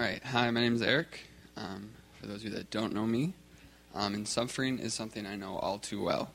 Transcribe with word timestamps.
right. 0.00 0.24
Hi, 0.24 0.50
my 0.50 0.60
name 0.60 0.74
is 0.74 0.80
Eric. 0.80 1.26
Um, 1.58 1.90
for 2.18 2.26
those 2.26 2.36
of 2.36 2.44
you 2.44 2.50
that 2.52 2.70
don't 2.70 2.94
know 2.94 3.06
me, 3.06 3.34
um, 3.94 4.14
and 4.14 4.26
suffering 4.26 4.78
is 4.78 4.94
something 4.94 5.26
I 5.26 5.36
know 5.36 5.58
all 5.58 5.78
too 5.78 6.02
well. 6.02 6.30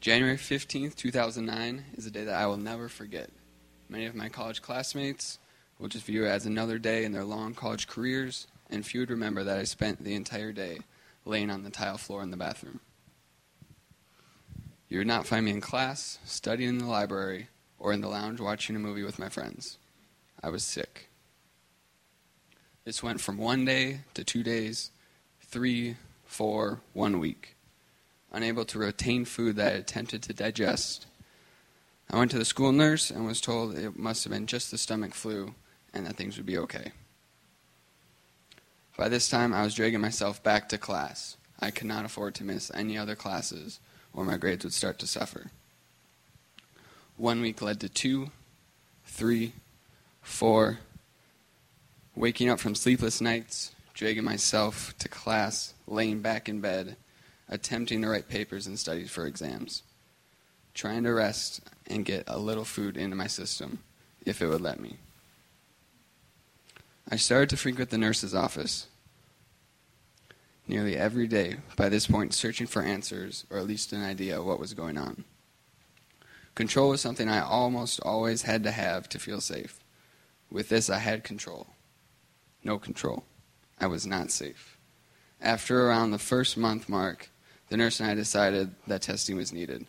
January 0.00 0.38
15th, 0.38 0.94
2009 0.94 1.84
is 1.98 2.06
a 2.06 2.10
day 2.10 2.24
that 2.24 2.34
I 2.34 2.46
will 2.46 2.56
never 2.56 2.88
forget. 2.88 3.28
Many 3.90 4.06
of 4.06 4.14
my 4.14 4.30
college 4.30 4.62
classmates 4.62 5.38
will 5.78 5.88
just 5.88 6.06
view 6.06 6.24
it 6.24 6.28
as 6.28 6.46
another 6.46 6.78
day 6.78 7.04
in 7.04 7.12
their 7.12 7.24
long 7.24 7.52
college 7.52 7.86
careers, 7.86 8.46
and 8.70 8.86
few 8.86 9.00
would 9.00 9.10
remember 9.10 9.44
that 9.44 9.58
I 9.58 9.64
spent 9.64 10.02
the 10.02 10.14
entire 10.14 10.52
day 10.52 10.78
laying 11.26 11.50
on 11.50 11.64
the 11.64 11.70
tile 11.70 11.98
floor 11.98 12.22
in 12.22 12.30
the 12.30 12.38
bathroom. 12.38 12.80
You 14.88 14.98
would 14.98 15.06
not 15.06 15.26
find 15.26 15.44
me 15.44 15.50
in 15.50 15.60
class, 15.60 16.18
studying 16.24 16.70
in 16.70 16.78
the 16.78 16.86
library, 16.86 17.48
or 17.78 17.92
in 17.92 18.00
the 18.00 18.08
lounge 18.08 18.40
watching 18.40 18.74
a 18.74 18.78
movie 18.78 19.02
with 19.02 19.18
my 19.18 19.28
friends. 19.28 19.76
I 20.42 20.48
was 20.48 20.64
sick. 20.64 21.07
This 22.88 23.02
went 23.02 23.20
from 23.20 23.36
one 23.36 23.66
day 23.66 24.00
to 24.14 24.24
two 24.24 24.42
days, 24.42 24.92
three, 25.42 25.96
four, 26.24 26.80
one 26.94 27.18
week. 27.18 27.54
Unable 28.32 28.64
to 28.64 28.78
retain 28.78 29.26
food 29.26 29.56
that 29.56 29.74
I 29.74 29.76
attempted 29.76 30.22
to 30.22 30.32
digest. 30.32 31.04
I 32.10 32.16
went 32.16 32.30
to 32.30 32.38
the 32.38 32.46
school 32.46 32.72
nurse 32.72 33.10
and 33.10 33.26
was 33.26 33.42
told 33.42 33.76
it 33.76 33.98
must 33.98 34.24
have 34.24 34.32
been 34.32 34.46
just 34.46 34.70
the 34.70 34.78
stomach 34.78 35.12
flu 35.12 35.54
and 35.92 36.06
that 36.06 36.16
things 36.16 36.38
would 36.38 36.46
be 36.46 36.56
okay. 36.56 36.92
By 38.96 39.10
this 39.10 39.28
time, 39.28 39.52
I 39.52 39.64
was 39.64 39.74
dragging 39.74 40.00
myself 40.00 40.42
back 40.42 40.70
to 40.70 40.78
class. 40.78 41.36
I 41.60 41.70
could 41.70 41.88
not 41.88 42.06
afford 42.06 42.34
to 42.36 42.44
miss 42.44 42.70
any 42.72 42.96
other 42.96 43.14
classes 43.14 43.80
or 44.14 44.24
my 44.24 44.38
grades 44.38 44.64
would 44.64 44.72
start 44.72 44.98
to 45.00 45.06
suffer. 45.06 45.50
One 47.18 47.42
week 47.42 47.60
led 47.60 47.80
to 47.80 47.90
two, 47.90 48.30
three, 49.04 49.52
four. 50.22 50.78
Waking 52.18 52.50
up 52.50 52.58
from 52.58 52.74
sleepless 52.74 53.20
nights, 53.20 53.70
dragging 53.94 54.24
myself 54.24 54.92
to 54.98 55.08
class, 55.08 55.74
laying 55.86 56.20
back 56.20 56.48
in 56.48 56.60
bed, 56.60 56.96
attempting 57.48 58.02
to 58.02 58.08
write 58.08 58.28
papers 58.28 58.66
and 58.66 58.76
studies 58.76 59.08
for 59.08 59.24
exams, 59.24 59.84
trying 60.74 61.04
to 61.04 61.12
rest 61.12 61.60
and 61.86 62.04
get 62.04 62.24
a 62.26 62.36
little 62.36 62.64
food 62.64 62.96
into 62.96 63.14
my 63.14 63.28
system, 63.28 63.84
if 64.26 64.42
it 64.42 64.48
would 64.48 64.60
let 64.60 64.80
me. 64.80 64.96
I 67.08 67.14
started 67.14 67.50
to 67.50 67.56
frequent 67.56 67.90
the 67.90 67.98
nurse's 67.98 68.34
office 68.34 68.88
nearly 70.66 70.96
every 70.96 71.28
day, 71.28 71.58
by 71.76 71.88
this 71.88 72.08
point 72.08 72.34
searching 72.34 72.66
for 72.66 72.82
answers 72.82 73.46
or 73.48 73.58
at 73.58 73.68
least 73.68 73.92
an 73.92 74.02
idea 74.02 74.40
of 74.40 74.44
what 74.44 74.58
was 74.58 74.74
going 74.74 74.98
on. 74.98 75.22
Control 76.56 76.88
was 76.88 77.00
something 77.00 77.28
I 77.28 77.42
almost 77.42 78.00
always 78.00 78.42
had 78.42 78.64
to 78.64 78.72
have 78.72 79.08
to 79.10 79.20
feel 79.20 79.40
safe. 79.40 79.78
With 80.50 80.68
this, 80.68 80.90
I 80.90 80.98
had 80.98 81.22
control. 81.22 81.68
No 82.64 82.78
control. 82.78 83.24
I 83.80 83.86
was 83.86 84.06
not 84.06 84.30
safe. 84.30 84.76
After 85.40 85.86
around 85.86 86.10
the 86.10 86.18
first 86.18 86.56
month 86.56 86.88
mark, 86.88 87.30
the 87.68 87.76
nurse 87.76 88.00
and 88.00 88.10
I 88.10 88.14
decided 88.14 88.74
that 88.86 89.02
testing 89.02 89.36
was 89.36 89.52
needed. 89.52 89.86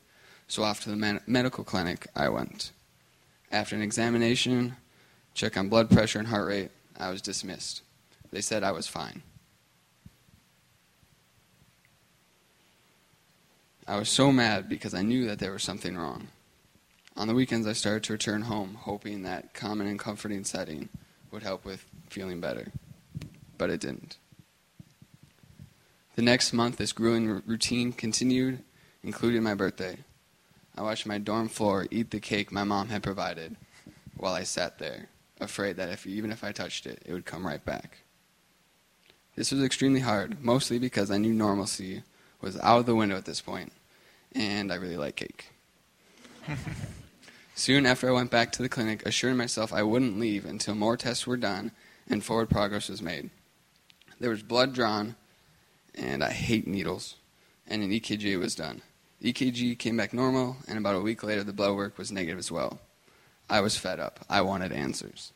So 0.48 0.64
off 0.64 0.82
to 0.84 0.90
the 0.90 0.96
med- 0.96 1.22
medical 1.28 1.64
clinic 1.64 2.08
I 2.16 2.30
went. 2.30 2.72
After 3.52 3.76
an 3.76 3.82
examination, 3.82 4.76
check 5.34 5.58
on 5.58 5.70
blood 5.70 5.90
pressure 5.90 6.20
and 6.20 6.28
heart 6.28 6.48
rate, 6.48 6.72
I 6.98 7.10
was 7.10 7.22
dismissed. 7.22 7.82
They 8.32 8.42
said 8.42 8.64
I 8.64 8.72
was 8.72 8.88
fine. 8.88 9.24
I 13.88 13.98
was 13.98 14.10
so 14.10 14.32
mad 14.32 14.70
because 14.70 14.94
I 14.94 15.02
knew 15.02 15.26
that 15.26 15.40
there 15.40 15.52
was 15.52 15.64
something 15.64 15.98
wrong. 15.98 16.28
On 17.18 17.28
the 17.28 17.34
weekends, 17.34 17.66
I 17.66 17.74
started 17.74 18.04
to 18.04 18.14
return 18.14 18.44
home, 18.44 18.76
hoping 18.82 19.24
that 19.24 19.56
common 19.56 19.88
and 19.88 19.98
comforting 19.98 20.44
setting 20.44 20.90
would 21.32 21.44
help 21.44 21.66
with 21.66 21.86
feeling 22.10 22.40
better. 22.40 22.72
But 23.58 23.70
it 23.70 23.82
didn't. 23.82 24.18
The 26.16 26.22
next 26.22 26.54
month, 26.54 26.78
this 26.78 26.92
grueling 26.92 27.42
routine 27.46 27.94
continued, 27.94 28.64
including 29.04 29.44
my 29.44 29.54
birthday. 29.54 29.98
I 30.76 30.82
watched 30.82 31.06
my 31.06 31.18
dorm 31.18 31.50
floor 31.50 31.88
eat 31.92 32.12
the 32.12 32.20
cake 32.20 32.52
my 32.52 32.64
mom 32.64 32.90
had 32.90 33.04
provided 33.04 33.56
while 34.18 34.34
I 34.34 34.44
sat 34.44 34.80
there, 34.80 35.08
afraid 35.40 35.78
that 35.78 35.90
if, 35.90 36.06
even 36.06 36.32
if 36.32 36.44
I 36.44 36.52
touched 36.52 36.86
it, 36.86 37.02
it 37.06 37.14
would 37.14 37.26
come 37.26 37.48
right 37.48 37.64
back. 37.64 38.00
This 39.36 39.52
was 39.52 39.64
extremely 39.64 40.02
hard, 40.02 40.44
mostly 40.44 40.80
because 40.80 41.10
I 41.10 41.18
knew 41.18 41.34
normalcy 41.34 42.04
was 42.42 42.60
out 42.60 42.80
of 42.80 42.86
the 42.86 42.96
window 42.96 43.16
at 43.16 43.26
this 43.26 43.42
point 43.42 43.72
and 44.34 44.72
I 44.72 44.76
really 44.76 44.98
like 44.98 45.16
cake. 45.16 45.48
Soon 47.60 47.86
after 47.86 48.08
I 48.08 48.14
went 48.14 48.32
back 48.32 48.54
to 48.54 48.62
the 48.62 48.70
clinic, 48.70 49.06
assuring 49.06 49.36
myself 49.36 49.74
I 49.74 49.84
wouldn't 49.84 50.18
leave 50.18 50.46
until 50.46 50.76
more 50.76 50.96
tests 50.96 51.28
were 51.28 51.36
done 51.36 51.72
and 52.08 52.24
forward 52.24 52.50
progress 52.50 52.88
was 52.88 53.02
made. 53.02 53.32
There 54.18 54.30
was 54.30 54.42
blood 54.42 54.74
drawn, 54.74 55.18
and 55.94 56.24
I 56.24 56.32
hate 56.32 56.68
needles, 56.68 57.16
and 57.68 57.84
an 57.84 57.92
EKG 57.92 58.40
was 58.40 58.56
done. 58.56 58.82
The 59.20 59.34
EKG 59.34 59.78
came 59.78 59.98
back 59.98 60.14
normal, 60.14 60.56
and 60.70 60.78
about 60.78 60.96
a 60.96 61.02
week 61.02 61.22
later, 61.22 61.44
the 61.44 61.52
blood 61.52 61.76
work 61.76 61.98
was 61.98 62.14
negative 62.14 62.40
as 62.40 62.50
well. 62.50 62.80
I 63.50 63.60
was 63.60 63.76
fed 63.76 64.00
up. 64.00 64.22
I 64.30 64.40
wanted 64.40 64.72
answers. 64.72 65.34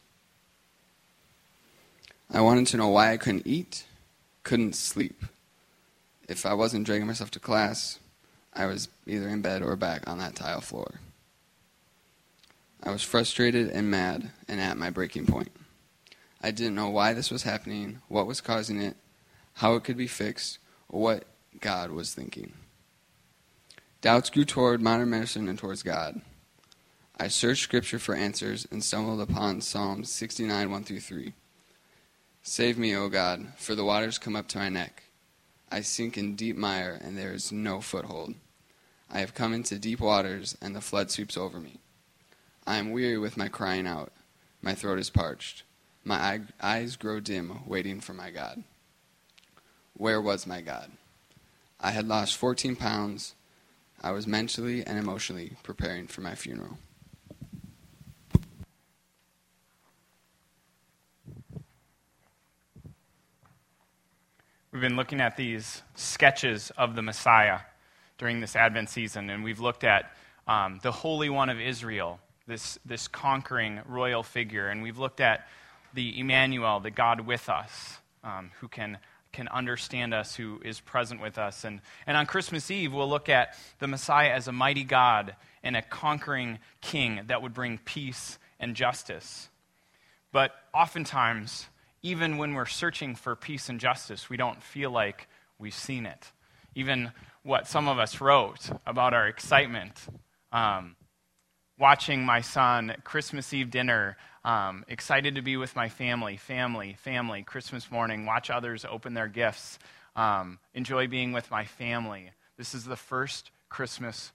I 2.32 2.40
wanted 2.40 2.68
to 2.68 2.78
know 2.78 2.88
why 2.88 3.12
I 3.12 3.18
couldn't 3.18 3.46
eat, 3.46 3.84
couldn't 4.44 4.78
sleep. 4.78 5.26
If 6.30 6.46
I 6.46 6.54
wasn't 6.54 6.86
dragging 6.86 7.08
myself 7.08 7.32
to 7.32 7.42
class, 7.42 8.00
I 8.54 8.66
was 8.68 8.88
either 9.06 9.28
in 9.28 9.42
bed 9.42 9.62
or 9.62 9.76
back 9.76 10.08
on 10.08 10.20
that 10.20 10.36
tile 10.36 10.62
floor. 10.62 11.02
I 12.84 12.92
was 12.92 13.02
frustrated 13.02 13.70
and 13.70 13.90
mad 13.90 14.30
and 14.50 14.60
at 14.60 14.78
my 14.78 14.90
breaking 14.90 15.26
point. 15.26 15.52
I 16.42 16.52
didn't 16.52 16.76
know 16.76 16.90
why 16.90 17.14
this 17.14 17.32
was 17.32 17.44
happening, 17.44 18.02
what 18.10 18.28
was 18.28 18.42
causing 18.42 18.82
it, 18.82 18.98
how 19.54 19.76
it 19.76 19.86
could 19.86 19.96
be 19.96 20.08
fixed, 20.08 20.60
or 20.90 21.02
what 21.02 21.24
God 21.62 21.92
was 21.92 22.14
thinking. 22.14 22.52
Doubts 24.02 24.30
grew 24.30 24.44
toward 24.44 24.82
modern 24.82 25.10
medicine 25.10 25.48
and 25.48 25.58
towards 25.58 25.82
God. 25.82 26.20
I 27.18 27.30
searched 27.30 27.64
Scripture 27.64 28.00
for 28.00 28.16
answers 28.16 28.68
and 28.70 28.84
stumbled 28.84 29.22
upon 29.22 29.62
Psalm 29.62 30.04
69 30.04 30.70
1 30.70 30.84
through 30.84 31.00
3. 31.00 31.34
Save 32.42 32.78
me, 32.78 32.94
O 32.94 33.08
God, 33.08 33.54
for 33.56 33.76
the 33.76 33.86
waters 33.86 34.18
come 34.18 34.36
up 34.36 34.50
to 34.50 34.58
my 34.58 34.68
neck. 34.68 35.04
I 35.72 35.80
sink 35.80 36.18
in 36.18 36.36
deep 36.36 36.58
mire, 36.58 37.00
and 37.02 37.18
there 37.18 37.34
is 37.34 37.54
no 37.54 37.80
foothold. 37.80 38.36
I 39.10 39.20
have 39.20 39.34
come 39.34 39.54
into 39.54 39.80
deep 39.80 40.02
waters, 40.02 40.58
and 40.62 40.76
the 40.76 40.82
flood 40.82 41.10
sweeps 41.10 41.38
over 41.38 41.62
me. 41.62 41.80
I 42.66 42.78
am 42.78 42.92
weary 42.92 43.18
with 43.18 43.38
my 43.38 43.50
crying 43.50 43.86
out. 43.86 44.12
My 44.62 44.74
throat 44.74 45.00
is 45.00 45.10
parched. 45.10 45.64
My 46.06 46.42
eyes 46.62 46.96
grow 46.96 47.20
dim, 47.20 47.60
waiting 47.66 48.00
for 48.00 48.14
my 48.14 48.30
God. 48.30 48.64
Where 49.96 50.22
was 50.22 50.48
my 50.48 50.62
God? 50.62 50.92
I 51.80 51.92
had 51.92 52.08
lost 52.08 52.38
14 52.38 52.76
pounds. 52.76 53.36
I 54.02 54.12
was 54.12 54.26
mentally 54.26 54.86
and 54.86 54.98
emotionally 54.98 55.58
preparing 55.64 56.08
for 56.08 56.22
my 56.22 56.36
funeral. 56.36 56.78
We've 64.72 64.82
been 64.82 64.96
looking 64.96 65.22
at 65.22 65.38
these 65.38 65.84
sketches 65.94 66.72
of 66.78 66.96
the 66.96 67.04
Messiah 67.04 67.60
during 68.18 68.40
this 68.40 68.56
Advent 68.56 68.90
season, 68.90 69.30
and 69.30 69.44
we've 69.44 69.60
looked 69.60 69.84
at 69.84 70.12
um, 70.48 70.80
the 70.82 70.92
Holy 70.92 71.30
One 71.30 71.50
of 71.50 71.60
Israel, 71.60 72.20
this, 72.48 72.78
this 72.86 73.08
conquering 73.08 73.82
royal 73.88 74.24
figure, 74.24 74.68
and 74.68 74.82
we've 74.82 74.98
looked 74.98 75.22
at 75.22 75.48
the 75.94 76.20
Emmanuel, 76.20 76.80
the 76.80 76.92
God 76.92 77.22
with 77.22 77.50
us, 77.50 77.98
um, 78.24 78.52
who 78.60 78.68
can, 78.68 78.98
can 79.32 79.48
understand 79.48 80.14
us, 80.14 80.36
who 80.36 80.60
is 80.64 80.80
present 80.80 81.22
with 81.22 81.38
us. 81.38 81.64
And, 81.64 81.82
and 82.08 82.18
on 82.18 82.26
Christmas 82.26 82.70
Eve, 82.72 82.94
we'll 82.94 83.10
look 83.10 83.30
at 83.30 83.56
the 83.80 83.88
Messiah 83.88 84.30
as 84.32 84.48
a 84.48 84.52
mighty 84.52 84.84
God 84.84 85.36
and 85.64 85.78
a 85.78 85.82
conquering 85.82 86.60
king 86.82 87.22
that 87.28 87.42
would 87.42 87.54
bring 87.54 87.78
peace 87.78 88.38
and 88.60 88.76
justice. 88.76 89.50
But 90.32 90.52
oftentimes, 90.74 91.68
even 92.02 92.38
when 92.38 92.54
we're 92.54 92.66
searching 92.66 93.16
for 93.16 93.36
peace 93.36 93.70
and 93.70 93.80
justice, 93.80 94.30
we 94.30 94.38
don't 94.38 94.62
feel 94.62 94.92
like 94.92 95.28
we've 95.60 95.74
seen 95.74 96.06
it. 96.06 96.32
Even 96.76 97.12
what 97.44 97.68
some 97.68 97.88
of 97.88 98.00
us 98.00 98.20
wrote 98.20 98.70
about 98.86 99.14
our 99.14 99.28
excitement. 99.28 99.96
Um, 100.52 100.96
watching 101.78 102.26
my 102.26 102.42
son 102.42 102.96
Christmas 103.04 103.54
Eve 103.54 103.72
dinner, 103.72 104.18
um, 104.44 104.86
excited 104.88 105.36
to 105.36 105.42
be 105.42 105.58
with 105.58 105.76
my 105.76 105.90
family, 105.90 106.38
family, 106.38 106.96
family, 107.00 107.44
Christmas 107.44 107.90
morning, 107.92 108.26
watch 108.26 108.50
others 108.50 108.86
open 108.86 109.14
their 109.14 109.28
gifts, 109.28 109.80
um, 110.16 110.60
enjoy 110.74 111.08
being 111.08 111.32
with 111.32 111.50
my 111.50 111.66
family. 111.66 112.32
This 112.58 112.74
is 112.74 112.86
the 112.86 112.96
first 112.96 113.52
Christmas 113.70 114.32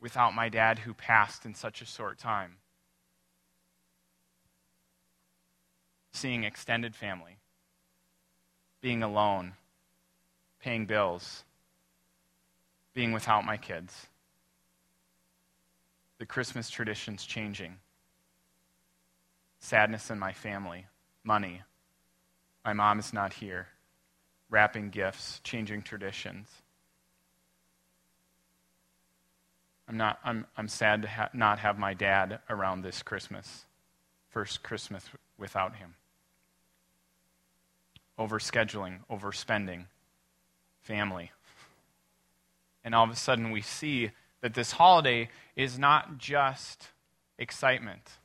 without 0.00 0.34
my 0.34 0.48
dad 0.48 0.80
who 0.80 0.94
passed 0.94 1.44
in 1.44 1.54
such 1.54 1.80
a 1.80 1.86
short 1.86 2.18
time. 2.18 2.56
seeing 6.18 6.44
extended 6.44 6.94
family, 6.94 7.38
being 8.80 9.02
alone, 9.02 9.54
paying 10.60 10.84
bills, 10.84 11.44
being 12.92 13.12
without 13.12 13.44
my 13.44 13.56
kids. 13.56 14.06
The 16.18 16.26
Christmas 16.26 16.68
traditions 16.68 17.24
changing. 17.24 17.76
Sadness 19.60 20.10
in 20.10 20.18
my 20.18 20.32
family, 20.32 20.86
money, 21.24 21.62
my 22.64 22.72
mom 22.72 22.98
is 22.98 23.12
not 23.12 23.32
here, 23.32 23.68
wrapping 24.50 24.90
gifts, 24.90 25.40
changing 25.42 25.82
traditions. 25.82 26.48
I'm, 29.88 29.96
not, 29.96 30.18
I'm, 30.22 30.46
I'm 30.56 30.68
sad 30.68 31.02
to 31.02 31.08
ha- 31.08 31.30
not 31.32 31.60
have 31.60 31.78
my 31.78 31.94
dad 31.94 32.40
around 32.50 32.82
this 32.82 33.02
Christmas, 33.02 33.64
first 34.28 34.62
Christmas 34.62 35.04
without 35.38 35.76
him. 35.76 35.94
Overscheduling, 38.18 38.98
overspending, 39.10 39.86
family. 40.82 41.32
And 42.84 42.94
all 42.94 43.04
of 43.04 43.10
a 43.10 43.16
sudden, 43.16 43.50
we 43.50 43.62
see 43.62 44.10
that 44.40 44.54
this 44.54 44.72
holiday 44.72 45.28
is 45.56 45.78
not 45.78 46.18
just 46.18 46.88
excitement. 47.38 48.18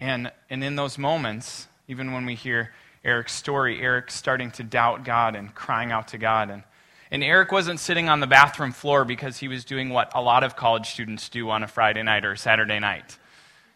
And, 0.00 0.30
and 0.50 0.62
in 0.62 0.76
those 0.76 0.98
moments, 0.98 1.68
even 1.88 2.12
when 2.12 2.26
we 2.26 2.34
hear 2.34 2.72
Eric's 3.04 3.32
story, 3.32 3.80
Eric 3.80 4.10
starting 4.10 4.50
to 4.52 4.62
doubt 4.62 5.04
God 5.04 5.36
and 5.36 5.54
crying 5.54 5.92
out 5.92 6.08
to 6.08 6.18
God. 6.18 6.50
And, 6.50 6.64
and 7.10 7.22
Eric 7.22 7.52
wasn't 7.52 7.80
sitting 7.80 8.08
on 8.08 8.20
the 8.20 8.26
bathroom 8.26 8.72
floor 8.72 9.04
because 9.04 9.38
he 9.38 9.48
was 9.48 9.64
doing 9.64 9.90
what 9.90 10.10
a 10.14 10.20
lot 10.20 10.42
of 10.42 10.56
college 10.56 10.90
students 10.90 11.28
do 11.28 11.48
on 11.50 11.62
a 11.62 11.68
Friday 11.68 12.02
night 12.02 12.24
or 12.24 12.32
a 12.32 12.38
Saturday 12.38 12.80
night. 12.80 13.18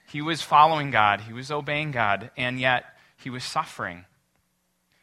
He 0.09 0.21
was 0.21 0.43
following 0.43 0.91
God, 0.91 1.21
he 1.23 1.33
was 1.33 1.53
obeying 1.53 1.93
God, 1.93 2.31
and 2.37 2.59
yet 2.59 2.85
he 3.17 3.31
was 3.31 3.45
suffering. 3.45 4.05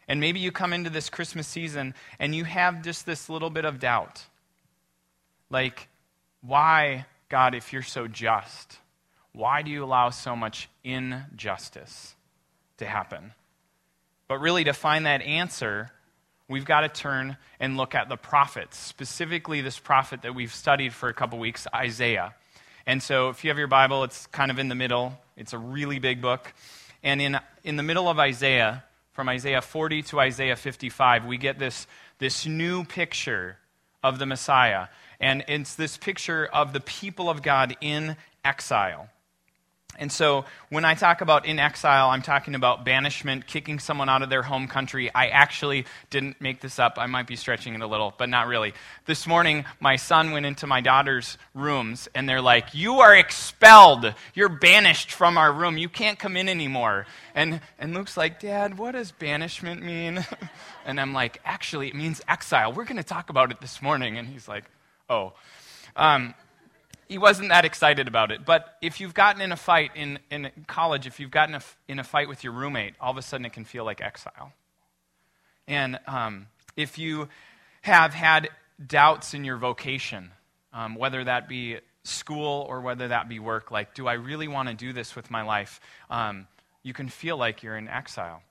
And 0.08 0.20
maybe 0.20 0.40
you 0.40 0.52
come 0.52 0.74
into 0.74 0.90
this 0.90 1.10
Christmas 1.10 1.48
season 1.48 1.94
and 2.20 2.34
you 2.34 2.46
have 2.46 2.82
just 2.82 3.06
this 3.06 3.30
little 3.30 3.50
bit 3.50 3.66
of 3.66 3.80
doubt. 3.80 4.24
Like, 5.50 5.90
why, 6.42 7.06
God, 7.30 7.56
if 7.56 7.74
you're 7.74 7.82
so 7.82 8.08
just, 8.08 8.78
why 9.34 9.62
do 9.62 9.72
you 9.72 9.84
allow 9.84 10.10
so 10.10 10.36
much 10.36 10.70
injustice 10.84 12.16
to 12.78 12.86
happen? 12.86 13.34
But 14.28 14.40
really, 14.40 14.64
to 14.66 14.74
find 14.74 15.06
that 15.06 15.22
answer, 15.22 15.92
we've 16.48 16.66
got 16.66 16.82
to 16.82 16.90
turn 16.90 17.38
and 17.60 17.78
look 17.78 17.96
at 17.96 18.10
the 18.10 18.18
prophets, 18.18 18.78
specifically 18.78 19.62
this 19.62 19.80
prophet 19.80 20.22
that 20.24 20.36
we've 20.36 20.54
studied 20.54 20.94
for 20.94 21.08
a 21.08 21.14
couple 21.14 21.40
weeks, 21.40 21.66
Isaiah. 21.74 22.34
And 22.86 23.02
so, 23.02 23.30
if 23.30 23.44
you 23.44 23.50
have 23.50 23.58
your 23.58 23.68
Bible, 23.68 24.04
it's 24.04 24.28
kind 24.28 24.52
of 24.52 24.60
in 24.60 24.70
the 24.70 24.76
middle. 24.76 25.18
It's 25.36 25.54
a 25.54 25.58
really 25.58 26.00
big 26.00 26.22
book. 26.22 26.54
And 27.04 27.22
in, 27.22 27.40
in 27.64 27.76
the 27.76 27.84
middle 27.84 28.10
of 28.10 28.20
Isaiah, 28.20 28.84
from 29.18 29.30
Isaiah 29.30 29.64
40 29.64 30.04
to 30.04 30.20
Isaiah 30.20 30.56
55, 30.56 31.26
we 31.26 31.40
get 31.40 31.58
this, 31.58 31.88
this 32.20 32.46
new 32.46 32.84
picture 32.84 33.58
of 34.04 34.20
the 34.20 34.28
Messiah. 34.28 34.90
And 35.20 35.44
it's 35.48 35.74
this 35.74 35.98
picture 35.98 36.46
of 36.46 36.72
the 36.72 36.80
people 36.80 37.28
of 37.28 37.42
God 37.42 37.76
in 37.82 38.16
exile. 38.46 39.10
And 40.00 40.12
so 40.12 40.46
when 40.70 40.86
I 40.86 40.94
talk 40.94 41.22
about 41.22 41.46
in 41.46 41.58
exile, 41.58 42.10
I'm 42.10 42.22
talking 42.22 42.54
about 42.54 42.86
banishment, 42.86 43.48
kicking 43.48 43.80
someone 43.80 44.10
out 44.10 44.22
of 44.22 44.30
their 44.30 44.44
home 44.44 44.68
country. 44.68 45.10
I 45.14 45.28
actually 45.28 45.86
didn't 46.12 46.40
make 46.40 46.62
this 46.62 46.78
up. 46.78 46.98
I 46.98 47.08
might 47.08 47.26
be 47.26 47.36
stretching 47.36 47.74
it 47.74 47.82
a 47.82 47.88
little, 47.88 48.14
but 48.18 48.30
not 48.30 48.48
really. 48.48 48.74
This 49.06 49.26
morning, 49.26 49.66
my 49.80 49.96
son 49.96 50.32
went 50.32 50.46
into 50.46 50.68
my 50.68 50.82
daughter's 50.82 51.38
rooms, 51.56 52.08
and 52.14 52.30
they're 52.30 52.42
like, 52.42 52.76
You 52.76 53.00
are 53.00 53.16
expelled. 53.16 54.14
You're 54.36 54.50
banished 54.50 55.12
from 55.12 55.38
our 55.38 55.52
room. 55.52 55.78
You 55.78 55.90
can't 55.90 56.20
come 56.20 56.38
in 56.38 56.48
anymore. 56.48 57.08
And, 57.34 57.60
and 57.80 57.96
Luke's 57.96 58.18
like, 58.18 58.40
Dad, 58.40 58.78
what 58.78 58.92
does 58.92 59.12
banishment 59.12 59.82
mean? 59.84 60.24
and 60.86 61.02
I'm 61.02 61.14
like, 61.14 61.42
Actually, 61.44 61.88
it 61.88 61.96
means 61.96 62.22
exile. 62.28 62.72
We're 62.72 62.86
going 62.86 62.98
to 62.98 63.04
talk 63.04 63.32
about 63.32 63.52
it 63.52 63.62
this 63.62 63.82
morning. 63.82 64.18
And 64.18 64.28
he's 64.28 64.48
like, 64.48 64.66
Oh. 65.10 65.34
Um, 65.96 66.36
he 67.10 67.18
wasn't 67.18 67.50
that 67.50 67.66
excited 67.66 68.08
about 68.08 68.32
it. 68.32 68.46
But 68.46 68.76
if 68.82 69.00
you've 69.00 69.14
gotten 69.14 69.42
in 69.42 69.52
a 69.52 69.58
fight 69.58 69.92
in, 69.96 70.20
in 70.30 70.52
college, 70.68 71.08
if 71.08 71.20
you've 71.20 71.32
gotten 71.32 71.56
a, 71.56 71.62
in 71.88 72.00
a 72.00 72.04
fight 72.04 72.28
with 72.28 72.44
your 72.44 72.54
roommate, 72.54 72.96
all 73.00 73.12
of 73.12 73.18
a 73.18 73.22
sudden 73.22 73.46
it 73.46 73.54
can 73.54 73.66
feel 73.66 73.86
like 73.86 74.02
exile. 74.02 74.52
And 75.68 76.00
um, 76.08 76.48
if 76.76 76.98
you 76.98 77.30
have 77.82 78.14
had 78.14 78.50
doubts 78.86 79.34
in 79.34 79.46
your 79.46 79.58
vocation, 79.58 80.32
um, 80.74 80.96
whether 80.96 81.24
that 81.24 81.48
be 81.48 81.78
school 82.04 82.66
or 82.70 82.82
whether 82.82 83.08
that 83.08 83.30
be 83.30 83.40
work, 83.40 83.72
like, 83.72 83.94
do 83.94 84.08
I 84.08 84.14
really 84.14 84.48
want 84.48 84.70
to 84.70 84.76
do 84.76 84.94
this 84.94 85.16
with 85.16 85.32
my 85.32 85.44
life? 85.44 85.80
Um, 86.10 86.48
you 86.84 86.94
can 86.94 87.10
feel 87.10 87.38
like 87.38 87.64
you're 87.64 87.78
in 87.78 87.88
exile. 87.88 88.44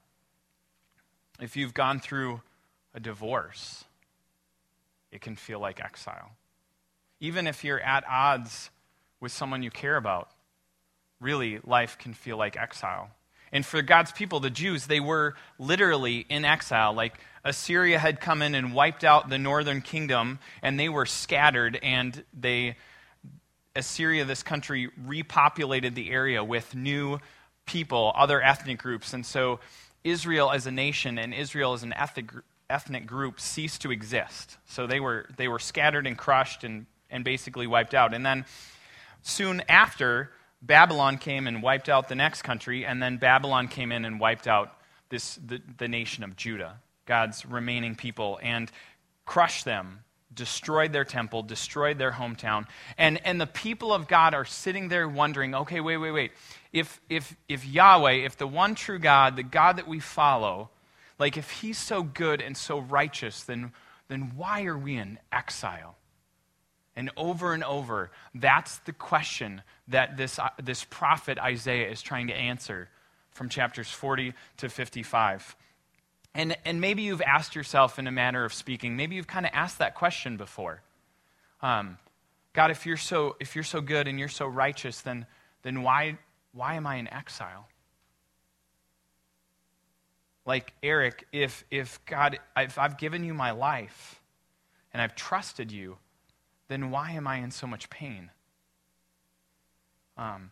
If 1.41 1.57
you've 1.57 1.75
gone 1.75 2.01
through 2.01 2.41
a 2.95 3.01
divorce, 3.01 3.85
it 5.13 5.21
can 5.21 5.37
feel 5.37 5.61
like 5.61 5.81
exile 5.81 6.31
even 7.21 7.47
if 7.47 7.65
you're 7.65 7.81
at 7.81 8.05
odds 8.09 8.71
with 9.21 9.33
someone 9.33 9.63
you 9.63 9.71
care 9.71 9.97
about, 9.97 10.31
really 11.21 11.61
life 11.65 11.97
can 11.99 12.15
feel 12.15 12.37
like 12.37 12.57
exile. 12.57 13.11
And 13.53 13.65
for 13.65 13.81
God's 13.81 14.13
people, 14.13 14.41
the 14.41 14.51
Jews, 14.51 14.87
they 14.87 15.01
were 15.01 15.35
literally 15.59 16.27
in 16.29 16.45
exile. 16.45 16.93
Like 16.93 17.19
Assyria 17.45 17.99
had 17.99 18.21
come 18.21 18.43
in 18.43 18.55
and 18.55 18.75
wiped 18.75 19.05
out 19.05 19.29
the 19.29 19.39
northern 19.39 19.81
kingdom, 19.81 20.41
and 20.63 20.79
they 20.79 20.89
were 20.89 21.07
scattered, 21.07 21.79
and 21.83 22.25
they, 22.39 22.77
Assyria, 23.75 24.25
this 24.25 24.43
country, 24.43 24.91
repopulated 25.07 25.95
the 25.95 26.11
area 26.11 26.43
with 26.43 26.75
new 26.75 27.21
people, 27.67 28.13
other 28.17 28.43
ethnic 28.43 28.79
groups. 28.79 29.13
And 29.13 29.25
so 29.25 29.61
Israel 30.05 30.51
as 30.51 30.67
a 30.67 30.71
nation 30.71 31.19
and 31.19 31.33
Israel 31.33 31.73
as 31.73 31.83
an 31.83 31.93
ethnic, 31.95 32.31
ethnic 32.69 33.07
group 33.07 33.41
ceased 33.41 33.83
to 33.83 33.91
exist. 33.91 34.57
So 34.67 34.87
they 34.87 35.01
were, 35.01 35.29
they 35.37 35.49
were 35.49 35.59
scattered 35.59 36.07
and 36.07 36.19
crushed 36.19 36.65
and 36.65 36.87
and 37.11 37.25
basically 37.25 37.67
wiped 37.67 37.95
out. 37.95 38.15
And 38.15 38.25
then 38.25 38.45
soon 39.23 39.63
after, 39.69 40.31
Babylon 40.63 41.19
came 41.19 41.47
and 41.47 41.63
wiped 41.63 41.89
out 41.89 42.09
the 42.09 42.15
next 42.15 42.43
country, 42.43 42.85
and 42.85 43.03
then 43.03 43.19
Babylon 43.19 43.69
came 43.69 43.93
in 43.93 44.05
and 44.05 44.19
wiped 44.19 44.47
out 44.47 44.77
this, 45.09 45.39
the, 45.47 45.61
the 45.79 45.89
nation 45.89 46.25
of 46.25 46.37
Judah, 46.37 46.81
God's 47.05 47.47
remaining 47.47 47.95
people, 47.95 48.39
and 48.43 48.71
crushed 49.25 49.65
them, 49.65 50.01
destroyed 50.35 50.93
their 50.93 51.05
temple, 51.05 51.43
destroyed 51.43 51.99
their 51.99 52.13
hometown. 52.13 52.67
And, 52.99 53.25
and 53.25 53.41
the 53.41 53.47
people 53.47 53.93
of 53.93 54.09
God 54.09 54.35
are 54.35 54.45
sitting 54.45 54.89
there 54.89 55.09
wondering 55.09 55.55
okay, 55.55 55.81
wait, 55.81 55.99
wait, 55.99 56.11
wait. 56.11 56.33
If, 56.73 57.01
if, 57.09 57.37
if 57.49 57.67
Yahweh, 57.67 58.25
if 58.25 58.37
the 58.37 58.47
one 58.47 58.75
true 58.75 58.99
God, 58.99 59.37
the 59.37 59.43
God 59.43 59.77
that 59.77 59.89
we 59.89 60.01
follow, 60.01 60.71
like 61.19 61.37
if 61.37 61.51
he's 61.51 61.79
so 61.79 62.03
good 62.03 62.43
and 62.43 62.57
so 62.57 62.81
righteous, 62.81 63.43
then, 63.43 63.73
then 64.09 64.33
why 64.37 64.65
are 64.65 64.77
we 64.77 64.97
in 64.97 65.19
exile? 65.33 65.97
And 66.97 67.11
over 67.17 67.53
and 67.53 67.63
over, 67.63 68.11
that's 68.35 68.79
the 68.79 68.93
question 68.93 69.61
that 69.89 70.17
this, 70.17 70.39
uh, 70.39 70.49
this 70.63 70.85
prophet 70.85 71.39
Isaiah 71.39 71.91
is 71.91 72.01
trying 72.01 72.29
to 72.29 72.35
answer 72.35 72.89
from 73.31 73.51
chapters 73.51 73.91
40 73.91 74.33
to 74.57 74.69
55. 74.71 75.55
And, 76.35 76.57
and 76.65 76.81
maybe 76.81 77.03
you've 77.03 77.23
asked 77.23 77.55
yourself 77.55 77.99
in 77.99 78.07
a 78.07 78.11
manner 78.11 78.45
of 78.45 78.55
speaking, 78.55 78.97
maybe 78.97 79.15
you've 79.15 79.27
kind 79.27 79.45
of 79.45 79.53
asked 79.55 79.79
that 79.79 79.95
question 79.95 80.39
before. 80.39 80.83
Um, 81.63 81.99
God, 82.55 82.71
if 82.71 82.87
you're, 82.87 82.97
so, 82.97 83.37
if 83.41 83.55
you're 83.55 83.65
so 83.65 83.83
good 83.83 84.09
and 84.09 84.19
you're 84.19 84.29
so 84.29 84.47
righteous, 84.47 85.03
then, 85.03 85.27
then 85.63 85.83
why, 85.83 86.17
why 86.53 86.75
am 86.75 86.87
I 86.87 86.97
in 86.97 87.13
exile? 87.13 87.69
Like 90.47 90.73
Eric, 90.83 91.27
if, 91.33 91.65
if 91.71 92.03
God, 92.07 92.39
if 92.57 92.79
I've 92.79 92.97
given 92.97 93.25
you 93.25 93.35
my 93.35 93.51
life 93.51 94.21
and 94.93 95.03
I've 95.03 95.15
trusted 95.15 95.71
you, 95.73 95.99
then 96.69 96.91
why 96.91 97.13
am 97.13 97.27
I 97.27 97.39
in 97.39 97.51
so 97.51 97.67
much 97.67 97.91
pain? 97.91 98.31
Um, 100.17 100.51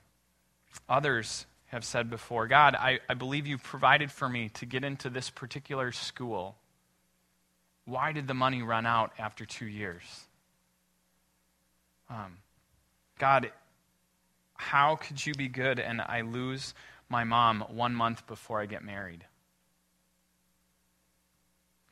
others 0.89 1.47
have 1.67 1.85
said 1.85 2.11
before 2.11 2.47
God, 2.47 2.75
I, 2.75 3.01
I 3.09 3.15
believe 3.15 3.47
you've 3.47 3.63
provided 3.63 4.13
for 4.13 4.29
me 4.29 4.49
to 4.51 4.67
get 4.67 4.85
into 4.85 5.11
this 5.11 5.31
particular 5.31 5.91
school. 5.93 6.57
Why 7.85 8.13
did 8.13 8.29
the 8.29 8.35
money 8.35 8.63
run 8.63 8.87
out 8.87 9.13
after 9.19 9.45
two 9.45 9.67
years? 9.67 10.03
Um, 12.09 12.39
God, 13.19 13.51
how 14.55 14.97
could 14.97 15.25
you 15.25 15.35
be 15.35 15.49
good 15.49 15.81
and 15.81 16.01
I 16.01 16.21
lose 16.21 16.75
my 17.09 17.25
mom 17.25 17.65
one 17.69 17.95
month 17.95 18.27
before 18.27 18.61
I 18.61 18.67
get 18.67 18.85
married? 18.85 19.25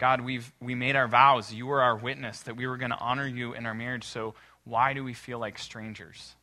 God, 0.03 0.23
we've 0.23 0.53
we 0.61 0.75
made 0.75 0.97
our 0.97 1.07
vows. 1.07 1.55
You 1.55 1.67
were 1.67 1.81
our 1.81 1.95
witness 1.95 2.41
that 2.41 2.57
we 2.57 2.67
were 2.67 2.77
going 2.77 2.91
to 2.91 2.99
honor 2.99 3.25
you 3.25 3.53
in 3.53 3.67
our 3.67 3.73
marriage. 3.73 4.03
So 4.03 4.35
why 4.65 4.95
do 4.95 5.05
we 5.05 5.15
feel 5.15 5.39
like 5.39 5.61
strangers? 5.61 6.35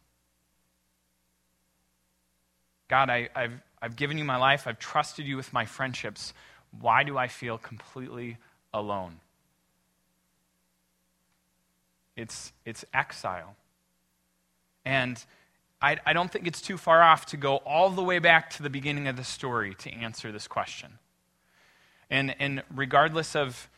God, 2.87 3.09
I, 3.09 3.27
have 3.35 3.51
I've 3.81 3.95
given 3.97 4.17
you 4.17 4.23
my 4.23 4.37
life. 4.37 4.65
I've 4.65 4.79
trusted 4.79 5.25
you 5.25 5.35
with 5.35 5.51
my 5.51 5.65
friendships. 5.65 6.33
Why 6.79 7.03
do 7.03 7.17
I 7.17 7.27
feel 7.27 7.57
completely 7.57 8.37
alone? 8.73 9.19
It's, 12.15 12.53
it's 12.63 12.85
exile. 12.93 13.57
And 14.85 15.21
I, 15.81 15.97
I 16.05 16.13
don't 16.13 16.31
think 16.31 16.47
it's 16.47 16.61
too 16.61 16.77
far 16.77 17.03
off 17.03 17.25
to 17.25 17.35
go 17.35 17.57
all 17.57 17.89
the 17.89 18.03
way 18.03 18.19
back 18.19 18.51
to 18.51 18.63
the 18.63 18.69
beginning 18.69 19.09
of 19.09 19.17
the 19.17 19.25
story 19.25 19.75
to 19.79 19.91
answer 19.91 20.31
this 20.31 20.47
question. 20.47 20.97
And, 22.09 22.35
and 22.39 22.63
regardless 22.73 23.35
of 23.35 23.69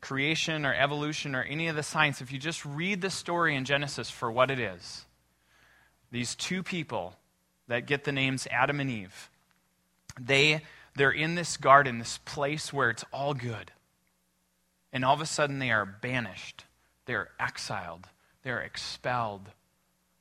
creation 0.00 0.66
or 0.66 0.74
evolution 0.74 1.34
or 1.34 1.42
any 1.42 1.68
of 1.68 1.76
the 1.76 1.82
science, 1.82 2.20
if 2.20 2.32
you 2.32 2.38
just 2.38 2.64
read 2.64 3.00
the 3.00 3.10
story 3.10 3.54
in 3.54 3.64
Genesis 3.64 4.10
for 4.10 4.30
what 4.30 4.50
it 4.50 4.58
is, 4.58 5.04
these 6.10 6.34
two 6.34 6.62
people 6.62 7.14
that 7.68 7.86
get 7.86 8.04
the 8.04 8.12
names 8.12 8.46
Adam 8.50 8.80
and 8.80 8.90
Eve, 8.90 9.30
they 10.20 10.62
they're 10.94 11.10
in 11.10 11.34
this 11.34 11.58
garden, 11.58 11.98
this 11.98 12.18
place 12.24 12.72
where 12.72 12.88
it's 12.88 13.04
all 13.12 13.34
good. 13.34 13.70
And 14.92 15.04
all 15.04 15.12
of 15.12 15.20
a 15.20 15.26
sudden, 15.26 15.58
they 15.58 15.70
are 15.70 15.84
banished, 15.84 16.64
they're 17.04 17.28
exiled, 17.38 18.08
they're 18.42 18.62
expelled 18.62 19.50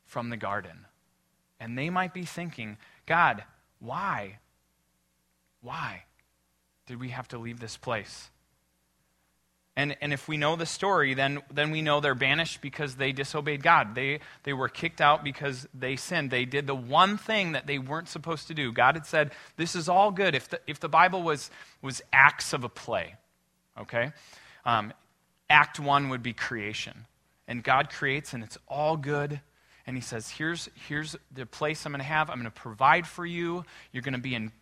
from 0.05 0.29
the 0.29 0.38
garden. 0.38 0.86
And 1.62 1.77
they 1.77 1.89
might 1.89 2.13
be 2.13 2.25
thinking, 2.25 2.77
God, 3.05 3.43
why? 3.79 4.39
Why 5.62 6.03
did 6.87 6.99
we 6.99 7.09
have 7.09 7.27
to 7.29 7.37
leave 7.37 7.59
this 7.59 7.77
place? 7.77 8.29
And, 9.77 9.97
and 9.99 10.13
if 10.13 10.27
we 10.27 10.37
know 10.37 10.55
the 10.55 10.65
story, 10.65 11.13
then, 11.15 11.41
then 11.53 11.69
we 11.69 11.81
know 11.81 11.99
they're 11.99 12.15
banished 12.15 12.61
because 12.61 12.95
they 12.95 13.11
disobeyed 13.11 13.61
God. 13.61 13.93
They, 13.93 14.21
they 14.43 14.53
were 14.53 14.69
kicked 14.69 15.01
out 15.01 15.23
because 15.23 15.67
they 15.73 15.97
sinned. 15.97 16.31
They 16.31 16.45
did 16.45 16.65
the 16.65 16.75
one 16.75 17.17
thing 17.17 17.51
that 17.51 17.67
they 17.67 17.77
weren't 17.77 18.07
supposed 18.07 18.47
to 18.47 18.53
do. 18.53 18.71
God 18.71 18.95
had 18.95 19.05
said, 19.05 19.31
This 19.57 19.75
is 19.75 19.89
all 19.89 20.11
good. 20.11 20.33
If 20.33 20.49
the, 20.49 20.61
if 20.65 20.79
the 20.79 20.87
Bible 20.87 21.23
was, 21.23 21.51
was 21.81 22.01
acts 22.13 22.53
of 22.53 22.63
a 22.63 22.69
play, 22.69 23.15
okay? 23.77 24.13
Um, 24.63 24.93
act 25.49 25.77
one 25.77 26.07
would 26.07 26.23
be 26.23 26.31
creation. 26.31 27.05
And 27.45 27.61
God 27.61 27.89
creates, 27.89 28.33
and 28.33 28.43
it's 28.43 28.57
all 28.69 28.95
good. 28.95 29.41
And 29.85 29.97
He 29.97 30.01
says, 30.01 30.29
Here's, 30.29 30.69
here's 30.87 31.17
the 31.33 31.45
place 31.45 31.85
I'm 31.85 31.91
going 31.91 31.99
to 31.99 32.05
have. 32.05 32.29
I'm 32.29 32.37
going 32.37 32.45
to 32.45 32.51
provide 32.51 33.05
for 33.05 33.25
you. 33.25 33.65
You're 33.91 34.03
going 34.03 34.13
to 34.13 34.19
be 34.19 34.35
in 34.35 34.53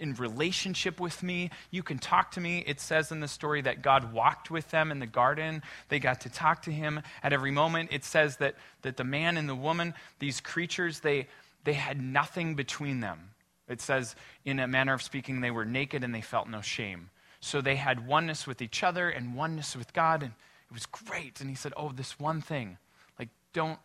in 0.00 0.14
relationship 0.14 1.00
with 1.00 1.22
me. 1.22 1.50
You 1.70 1.82
can 1.82 1.98
talk 1.98 2.32
to 2.32 2.40
me. 2.40 2.64
It 2.66 2.80
says 2.80 3.12
in 3.12 3.20
the 3.20 3.28
story 3.28 3.62
that 3.62 3.82
God 3.82 4.12
walked 4.12 4.50
with 4.50 4.70
them 4.70 4.90
in 4.90 4.98
the 4.98 5.06
garden. 5.06 5.62
They 5.88 5.98
got 5.98 6.20
to 6.22 6.28
talk 6.28 6.62
to 6.62 6.72
him 6.72 7.00
at 7.22 7.32
every 7.32 7.50
moment. 7.50 7.90
It 7.92 8.04
says 8.04 8.36
that, 8.38 8.56
that 8.82 8.96
the 8.96 9.04
man 9.04 9.36
and 9.36 9.48
the 9.48 9.54
woman, 9.54 9.94
these 10.18 10.40
creatures, 10.40 11.00
they, 11.00 11.28
they 11.64 11.74
had 11.74 12.00
nothing 12.00 12.54
between 12.54 13.00
them. 13.00 13.30
It 13.68 13.80
says, 13.80 14.14
in 14.44 14.60
a 14.60 14.68
manner 14.68 14.94
of 14.94 15.02
speaking, 15.02 15.40
they 15.40 15.50
were 15.50 15.64
naked 15.64 16.04
and 16.04 16.14
they 16.14 16.20
felt 16.20 16.48
no 16.48 16.60
shame. 16.60 17.10
So 17.40 17.60
they 17.60 17.76
had 17.76 18.06
oneness 18.06 18.46
with 18.46 18.62
each 18.62 18.82
other 18.82 19.08
and 19.08 19.34
oneness 19.34 19.76
with 19.76 19.92
God, 19.92 20.22
and 20.22 20.32
it 20.70 20.74
was 20.74 20.86
great. 20.86 21.40
And 21.40 21.50
he 21.50 21.56
said, 21.56 21.72
Oh, 21.76 21.90
this 21.90 22.18
one 22.18 22.40
thing, 22.40 22.78
like, 23.18 23.28
don't 23.52 23.78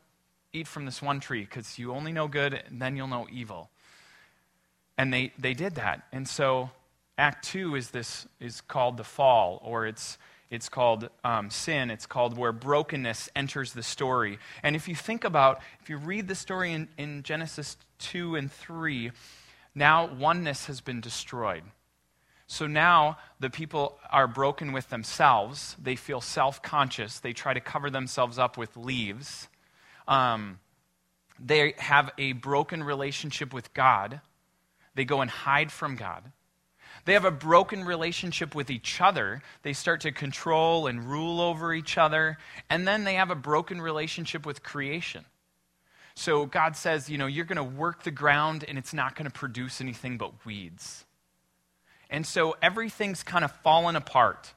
eat 0.53 0.67
from 0.67 0.85
this 0.85 1.01
one 1.01 1.19
tree 1.19 1.41
because 1.41 1.79
you 1.79 1.93
only 1.93 2.11
know 2.11 2.27
good 2.27 2.53
and 2.53 2.81
then 2.81 2.95
you'll 2.95 3.07
know 3.07 3.27
evil. 3.31 3.69
And 5.01 5.11
they, 5.11 5.31
they 5.39 5.55
did 5.55 5.73
that. 5.75 6.03
And 6.11 6.27
so 6.27 6.69
Act 7.17 7.43
Two 7.43 7.73
is 7.73 7.89
this 7.89 8.27
is 8.39 8.61
called 8.61 8.97
the 8.97 9.03
fall, 9.03 9.59
or 9.63 9.87
it's 9.87 10.19
it's 10.51 10.69
called 10.69 11.09
um, 11.23 11.49
sin. 11.49 11.89
It's 11.89 12.05
called 12.05 12.37
where 12.37 12.51
brokenness 12.51 13.27
enters 13.35 13.73
the 13.73 13.81
story. 13.81 14.37
And 14.61 14.75
if 14.75 14.87
you 14.87 14.93
think 14.93 15.23
about, 15.23 15.59
if 15.81 15.89
you 15.89 15.97
read 15.97 16.27
the 16.27 16.35
story 16.35 16.73
in, 16.73 16.87
in 16.99 17.23
Genesis 17.23 17.77
2 17.97 18.35
and 18.35 18.51
3, 18.51 19.11
now 19.73 20.05
oneness 20.05 20.67
has 20.67 20.81
been 20.81 21.01
destroyed. 21.01 21.63
So 22.45 22.67
now 22.67 23.17
the 23.39 23.49
people 23.49 23.97
are 24.11 24.27
broken 24.27 24.71
with 24.71 24.87
themselves. 24.89 25.77
They 25.81 25.95
feel 25.95 26.21
self 26.21 26.61
conscious. 26.61 27.17
They 27.17 27.33
try 27.33 27.55
to 27.55 27.61
cover 27.61 27.89
themselves 27.89 28.37
up 28.37 28.55
with 28.55 28.77
leaves. 28.77 29.47
Um, 30.07 30.59
they 31.39 31.73
have 31.79 32.11
a 32.19 32.33
broken 32.33 32.83
relationship 32.83 33.51
with 33.51 33.73
God. 33.73 34.21
They 34.95 35.05
go 35.05 35.21
and 35.21 35.31
hide 35.31 35.71
from 35.71 35.95
God. 35.95 36.31
They 37.05 37.13
have 37.13 37.25
a 37.25 37.31
broken 37.31 37.83
relationship 37.83 38.53
with 38.53 38.69
each 38.69 39.01
other. 39.01 39.41
They 39.63 39.73
start 39.73 40.01
to 40.01 40.11
control 40.11 40.87
and 40.87 41.03
rule 41.03 41.41
over 41.41 41.73
each 41.73 41.97
other. 41.97 42.37
And 42.69 42.87
then 42.87 43.03
they 43.03 43.15
have 43.15 43.31
a 43.31 43.35
broken 43.35 43.81
relationship 43.81 44.45
with 44.45 44.61
creation. 44.61 45.25
So 46.13 46.45
God 46.45 46.75
says, 46.75 47.09
you 47.09 47.17
know, 47.17 47.25
you're 47.25 47.45
going 47.45 47.55
to 47.55 47.63
work 47.63 48.03
the 48.03 48.11
ground 48.11 48.65
and 48.67 48.77
it's 48.77 48.93
not 48.93 49.15
going 49.15 49.25
to 49.25 49.31
produce 49.31 49.81
anything 49.81 50.17
but 50.17 50.45
weeds. 50.45 51.05
And 52.09 52.27
so 52.27 52.57
everything's 52.61 53.23
kind 53.23 53.45
of 53.45 53.51
fallen 53.63 53.95
apart. 53.95 54.53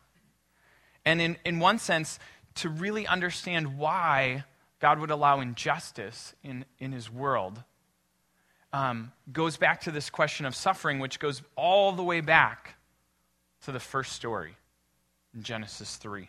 And 1.05 1.21
in, 1.21 1.37
in 1.45 1.61
one 1.61 1.79
sense, 1.79 2.19
to 2.57 2.69
really 2.69 3.07
understand 3.07 3.79
why 3.79 4.45
God 4.81 4.99
would 4.99 5.11
allow 5.11 5.41
injustice 5.41 6.35
in, 6.43 6.65
in 6.79 6.93
his 6.93 7.11
world, 7.11 7.63
um, 8.75 9.13
goes 9.33 9.57
back 9.57 9.83
to 9.83 9.93
this 9.93 10.11
question 10.11 10.47
of 10.47 10.55
suffering, 10.57 10.99
which 10.99 11.21
goes 11.21 11.43
all 11.55 11.93
the 11.93 12.03
way 12.03 12.21
back 12.21 12.75
to 13.65 13.71
the 13.71 13.79
first 13.79 14.15
story 14.15 14.57
in 15.33 15.45
Genesis 15.45 15.95
3. 15.95 16.29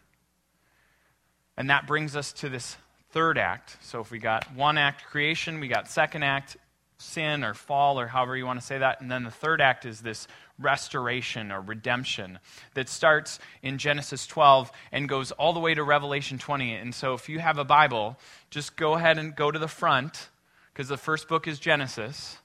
And 1.58 1.72
that 1.72 1.88
brings 1.88 2.16
us 2.16 2.32
to 2.34 2.50
this 2.50 2.78
third 3.10 3.40
act. 3.40 3.78
So 3.82 4.00
if 4.00 4.12
we 4.12 4.20
got 4.20 4.54
one 4.54 4.78
act, 4.78 5.06
creation, 5.06 5.60
we 5.60 5.68
got 5.68 5.90
second 5.90 6.22
act, 6.22 6.56
sin 7.00 7.44
or 7.44 7.56
fall, 7.56 8.00
or 8.00 8.06
however 8.06 8.38
you 8.38 8.46
want 8.46 8.60
to 8.60 8.66
say 8.66 8.78
that. 8.78 9.02
And 9.02 9.10
then 9.10 9.24
the 9.24 9.32
third 9.32 9.60
act 9.60 9.84
is 9.84 10.02
this 10.02 10.28
restoration 10.60 11.52
or 11.52 11.62
redemption 11.62 12.38
that 12.76 12.90
starts 12.90 13.40
in 13.64 13.80
Genesis 13.80 14.28
12 14.28 14.72
and 14.92 15.10
goes 15.10 15.32
all 15.32 15.54
the 15.54 15.60
way 15.60 15.74
to 15.74 15.84
Revelation 15.84 16.38
20. 16.38 16.76
And 16.76 16.94
so 16.94 17.16
if 17.16 17.28
you 17.28 17.40
have 17.40 17.58
a 17.58 17.66
Bible, 17.66 18.20
just 18.52 18.76
go 18.76 18.94
ahead 18.94 19.18
and 19.18 19.36
go 19.36 19.50
to 19.50 19.58
the 19.58 19.68
front 19.68 20.30
because 20.76 20.90
the 20.90 20.98
first 20.98 21.30
book 21.30 21.48
is 21.48 21.58
Genesis. 21.58 22.38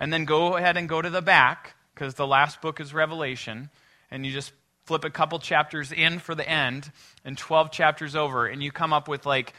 And 0.00 0.10
then 0.10 0.24
go 0.24 0.56
ahead 0.56 0.78
and 0.78 0.88
go 0.88 1.02
to 1.02 1.10
the 1.10 1.20
back, 1.20 1.74
because 1.94 2.14
the 2.14 2.26
last 2.26 2.62
book 2.62 2.80
is 2.80 2.94
Revelation. 2.94 3.68
And 4.10 4.24
you 4.24 4.32
just 4.32 4.54
flip 4.84 5.04
a 5.04 5.10
couple 5.10 5.38
chapters 5.38 5.92
in 5.92 6.18
for 6.18 6.34
the 6.34 6.48
end, 6.48 6.90
and 7.26 7.36
12 7.36 7.70
chapters 7.70 8.16
over, 8.16 8.46
and 8.46 8.62
you 8.62 8.72
come 8.72 8.94
up 8.94 9.06
with 9.06 9.26
like 9.26 9.52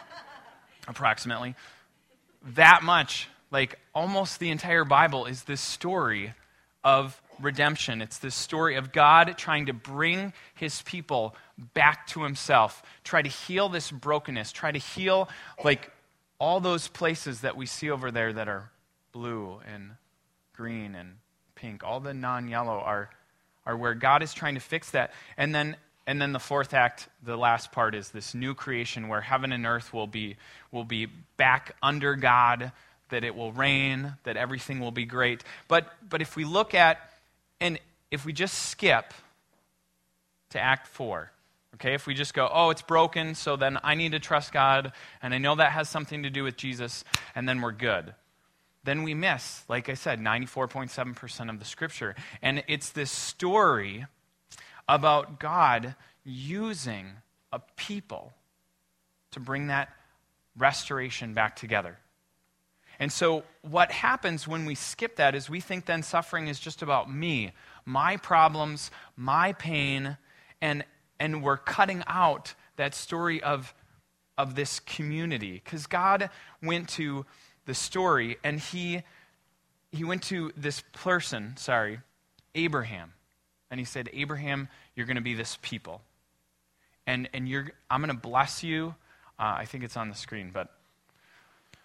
approximately. 0.88 1.56
That 2.56 2.84
much, 2.84 3.28
like 3.52 3.78
almost 3.94 4.40
the 4.40 4.50
entire 4.50 4.86
Bible, 4.86 5.26
is 5.26 5.44
this 5.44 5.60
story 5.62 6.34
of 6.84 7.22
redemption. 7.40 8.02
It's 8.02 8.18
this 8.18 8.36
story 8.36 8.76
of 8.76 8.92
God 8.92 9.36
trying 9.38 9.68
to 9.68 9.74
bring 9.74 10.34
his 10.54 10.82
people 10.84 11.36
back 11.74 12.08
to 12.08 12.24
himself, 12.24 12.84
try 13.04 13.22
to 13.22 13.30
heal 13.30 13.70
this 13.70 13.92
brokenness, 13.92 14.52
try 14.52 14.72
to 14.72 14.80
heal 14.80 15.30
like 15.64 15.92
all 16.40 16.60
those 16.60 16.88
places 16.88 17.42
that 17.42 17.56
we 17.56 17.66
see 17.66 17.90
over 17.90 18.12
there 18.12 18.34
that 18.34 18.48
are 18.48 18.72
blue 19.12 19.60
and 19.72 19.92
green 20.54 20.96
and 20.96 21.18
pink, 21.56 21.84
all 21.84 22.00
the 22.00 22.14
non-yellow 22.14 22.80
are 22.80 23.10
are 23.66 23.78
where 23.78 23.94
God 23.94 24.24
is 24.24 24.34
trying 24.34 24.56
to 24.56 24.60
fix 24.60 24.92
that. 24.92 25.12
And 25.38 25.54
then 25.54 25.76
and 26.08 26.20
then 26.20 26.34
the 26.34 26.40
fourth 26.40 26.74
act, 26.74 27.08
the 27.24 27.38
last 27.38 27.72
part 27.72 27.94
is 27.94 28.10
this 28.10 28.34
new 28.34 28.56
creation 28.56 29.08
where 29.08 29.22
heaven 29.22 29.52
and 29.52 29.66
earth 29.66 29.94
will 29.94 30.08
be 30.08 30.38
will 30.72 30.84
be 30.84 31.06
back 31.38 31.76
under 31.82 32.16
God 32.16 32.72
that 33.12 33.24
it 33.24 33.36
will 33.36 33.52
rain, 33.52 34.16
that 34.24 34.36
everything 34.36 34.80
will 34.80 34.92
be 34.92 35.06
great. 35.06 35.44
But, 35.68 35.88
but 36.08 36.22
if 36.22 36.36
we 36.36 36.44
look 36.44 36.74
at, 36.74 36.98
and 37.60 37.80
if 38.10 38.26
we 38.26 38.34
just 38.34 38.70
skip 38.70 39.14
to 40.50 40.60
Act 40.60 40.88
4, 40.88 41.32
okay, 41.76 41.94
if 41.94 42.08
we 42.08 42.14
just 42.14 42.34
go, 42.34 42.50
oh, 42.52 42.72
it's 42.72 42.82
broken, 42.82 43.36
so 43.36 43.56
then 43.56 43.78
I 43.84 43.96
need 43.96 44.12
to 44.12 44.20
trust 44.20 44.52
God, 44.52 44.92
and 45.22 45.34
I 45.34 45.38
know 45.38 45.56
that 45.56 45.72
has 45.72 45.88
something 45.88 46.24
to 46.24 46.30
do 46.30 46.44
with 46.44 46.58
Jesus, 46.58 47.04
and 47.36 47.48
then 47.48 47.62
we're 47.62 47.72
good. 47.72 48.14
Then 48.84 49.04
we 49.04 49.14
miss, 49.14 49.64
like 49.70 49.90
I 49.90 49.94
said, 49.94 50.20
94.7% 50.20 51.50
of 51.50 51.60
the 51.60 51.66
scripture. 51.66 52.16
And 52.42 52.64
it's 52.68 52.90
this 52.90 53.12
story 53.12 54.06
about 54.88 55.40
God 55.40 55.96
using 56.24 57.08
a 57.54 57.60
people 57.76 58.34
to 59.32 59.40
bring 59.40 59.68
that 59.68 59.90
restoration 60.58 61.34
back 61.34 61.56
together. 61.56 61.98
And 63.02 63.12
so, 63.12 63.44
what 63.64 63.92
happens 63.92 64.48
when 64.48 64.64
we 64.64 64.76
skip 64.76 65.16
that 65.16 65.34
is 65.34 65.50
we 65.50 65.60
think 65.60 65.88
then 65.88 66.04
suffering 66.04 66.48
is 66.48 66.60
just 66.60 66.84
about 66.84 67.12
me, 67.12 67.52
my 67.84 68.16
problems, 68.16 68.92
my 69.18 69.54
pain, 69.54 70.18
and, 70.62 70.86
and 71.20 71.42
we're 71.42 71.58
cutting 71.58 72.04
out 72.06 72.54
that 72.76 72.94
story 72.94 73.42
of, 73.42 73.74
of 74.38 74.54
this 74.54 74.80
community. 74.82 75.54
Because 75.54 75.88
God 75.88 76.30
went 76.62 76.90
to 76.90 77.26
the 77.66 77.74
story 77.74 78.38
and 78.44 78.60
he, 78.60 79.02
he 79.92 80.04
went 80.04 80.22
to 80.26 80.52
this 80.56 80.84
person, 80.94 81.58
sorry, 81.58 82.02
Abraham. 82.54 83.14
And 83.72 83.80
he 83.80 83.86
said, 83.86 84.12
Abraham, 84.14 84.68
you're 84.96 85.08
going 85.08 85.16
to 85.16 85.24
be 85.24 85.34
this 85.34 85.58
people. 85.64 86.04
And, 87.08 87.28
and 87.34 87.50
you're, 87.50 87.72
I'm 87.90 88.04
going 88.04 88.16
to 88.16 88.22
bless 88.22 88.64
you. 88.64 88.94
Uh, 89.40 89.56
I 89.58 89.66
think 89.66 89.84
it's 89.84 89.98
on 89.98 90.10
the 90.10 90.16
screen, 90.16 90.52
but 90.54 90.70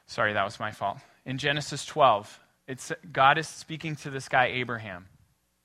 Sorry, 0.07 0.33
that 0.33 0.45
was 0.45 0.61
my 0.61 0.71
fault. 0.71 0.99
In 1.25 1.39
Genesis 1.39 1.85
12, 1.85 2.41
it's, 2.69 2.93
God 3.13 3.39
is 3.39 3.49
speaking 3.49 3.97
to 3.97 4.11
this 4.11 4.29
guy, 4.29 4.47
Abraham, 4.47 5.07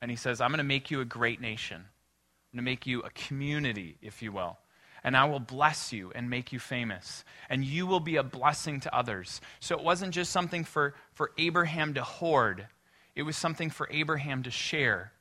and 0.02 0.10
he 0.10 0.18
says, 0.18 0.42
I'm 0.42 0.50
going 0.50 0.58
to 0.58 0.64
make 0.64 0.90
you 0.90 1.02
a 1.02 1.06
great 1.06 1.42
nation. 1.42 1.78
I'm 1.78 2.58
going 2.58 2.66
to 2.66 2.72
make 2.72 2.88
you 2.88 3.02
a 3.02 3.10
community, 3.12 3.98
if 4.02 4.22
you 4.22 4.32
will. 4.32 4.58
And 5.04 5.16
I 5.16 5.26
will 5.26 5.40
bless 5.40 5.94
you 5.94 6.12
and 6.14 6.30
make 6.30 6.52
you 6.52 6.60
famous. 6.60 7.24
And 7.50 7.64
you 7.66 7.88
will 7.88 8.00
be 8.00 8.18
a 8.18 8.24
blessing 8.24 8.80
to 8.82 8.96
others. 8.96 9.42
So 9.60 9.76
it 9.76 9.84
wasn't 9.84 10.14
just 10.14 10.32
something 10.32 10.64
for, 10.64 10.94
for 11.14 11.32
Abraham 11.38 11.94
to 11.96 12.04
hoard, 12.04 12.68
it 13.16 13.24
was 13.24 13.36
something 13.36 13.70
for 13.70 13.90
Abraham 13.92 14.44
to 14.44 14.52
share. 14.52 15.12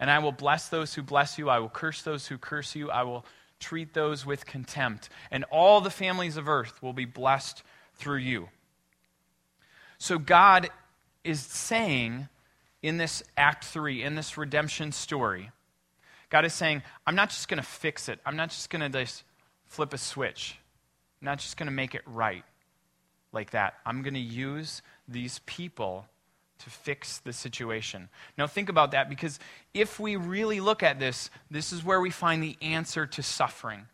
And 0.00 0.10
I 0.10 0.20
will 0.20 0.32
bless 0.32 0.68
those 0.68 0.94
who 0.94 1.02
bless 1.02 1.38
you. 1.38 1.50
I 1.50 1.58
will 1.58 1.68
curse 1.68 2.02
those 2.02 2.26
who 2.26 2.38
curse 2.38 2.74
you. 2.74 2.90
I 2.90 3.02
will 3.02 3.24
treat 3.58 3.92
those 3.92 4.24
with 4.24 4.46
contempt, 4.46 5.08
and 5.30 5.44
all 5.50 5.80
the 5.80 5.90
families 5.90 6.36
of 6.36 6.48
earth 6.48 6.80
will 6.82 6.92
be 6.92 7.04
blessed 7.04 7.62
through 7.98 8.18
you. 8.18 8.48
So 9.98 10.18
God 10.18 10.70
is 11.24 11.40
saying 11.40 12.28
in 12.82 12.96
this 12.96 13.22
Act 13.36 13.64
3, 13.64 14.02
in 14.02 14.14
this 14.14 14.38
redemption 14.38 14.92
story, 14.92 15.50
God 16.30 16.44
is 16.44 16.54
saying, 16.54 16.82
I'm 17.06 17.14
not 17.14 17.30
just 17.30 17.48
going 17.48 17.58
to 17.58 17.66
fix 17.66 18.08
it. 18.08 18.20
I'm 18.24 18.36
not 18.36 18.50
just 18.50 18.70
going 18.70 18.80
to 18.80 19.04
just 19.04 19.24
flip 19.66 19.92
a 19.92 19.98
switch. 19.98 20.58
I'm 21.20 21.26
not 21.26 21.38
just 21.38 21.56
going 21.56 21.66
to 21.66 21.72
make 21.72 21.94
it 21.94 22.02
right 22.06 22.44
like 23.32 23.50
that. 23.50 23.74
I'm 23.84 24.02
going 24.02 24.14
to 24.14 24.20
use 24.20 24.82
these 25.08 25.40
people 25.46 26.06
to 26.58 26.70
fix 26.70 27.18
the 27.18 27.32
situation. 27.32 28.08
Now, 28.36 28.46
think 28.46 28.68
about 28.68 28.92
that 28.92 29.08
because 29.08 29.38
if 29.74 30.00
we 30.00 30.16
really 30.16 30.60
look 30.60 30.82
at 30.82 30.98
this, 30.98 31.30
this 31.50 31.72
is 31.72 31.84
where 31.84 32.00
we 32.00 32.10
find 32.10 32.42
the 32.42 32.56
answer 32.60 33.06
to 33.06 33.22
suffering. 33.22 33.86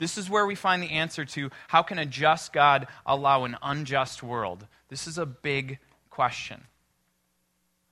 This 0.00 0.16
is 0.16 0.30
where 0.30 0.46
we 0.46 0.54
find 0.54 0.82
the 0.82 0.90
answer 0.90 1.26
to 1.26 1.50
how 1.68 1.82
can 1.82 1.98
a 1.98 2.06
just 2.06 2.54
God 2.54 2.88
allow 3.04 3.44
an 3.44 3.56
unjust 3.62 4.22
world? 4.22 4.66
This 4.88 5.06
is 5.06 5.18
a 5.18 5.26
big 5.26 5.78
question. 6.08 6.62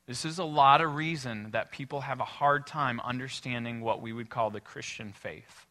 This 0.07 0.25
is 0.25 0.39
a 0.39 0.45
lot 0.45 0.81
of 0.81 0.95
reason 0.95 1.51
that 1.51 1.71
people 1.71 2.01
have 2.01 2.19
a 2.19 2.25
hard 2.25 2.67
time 2.67 2.99
understanding 3.01 3.83
what 3.83 4.01
we 4.01 4.15
would 4.15 4.31
call 4.31 4.49
the 4.49 4.59
Christian 4.59 5.13
faith. 5.13 5.67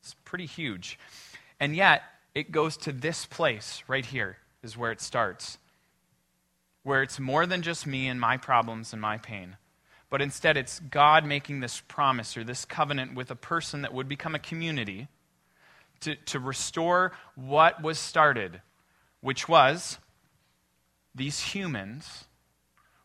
It's 0.00 0.16
pretty 0.24 0.46
huge. 0.46 0.98
And 1.60 1.76
yet, 1.76 2.02
it 2.34 2.50
goes 2.50 2.76
to 2.78 2.90
this 2.90 3.24
place 3.24 3.84
right 3.86 4.04
here, 4.04 4.38
is 4.64 4.76
where 4.76 4.90
it 4.90 5.00
starts. 5.00 5.56
Where 6.82 7.00
it's 7.00 7.20
more 7.20 7.46
than 7.46 7.62
just 7.62 7.86
me 7.86 8.08
and 8.08 8.20
my 8.20 8.38
problems 8.38 8.92
and 8.92 9.00
my 9.00 9.18
pain, 9.18 9.56
but 10.10 10.20
instead 10.20 10.58
it's 10.58 10.78
God 10.78 11.24
making 11.24 11.60
this 11.60 11.80
promise 11.80 12.36
or 12.36 12.44
this 12.44 12.64
covenant 12.64 13.14
with 13.14 13.30
a 13.30 13.34
person 13.36 13.80
that 13.80 13.94
would 13.94 14.08
become 14.08 14.34
a 14.34 14.40
community 14.40 15.08
to, 16.02 16.14
to 16.16 16.38
restore 16.38 17.12
what 17.34 17.82
was 17.82 17.98
started, 17.98 18.60
which 19.20 19.48
was 19.48 19.98
these 21.14 21.40
humans 21.40 22.24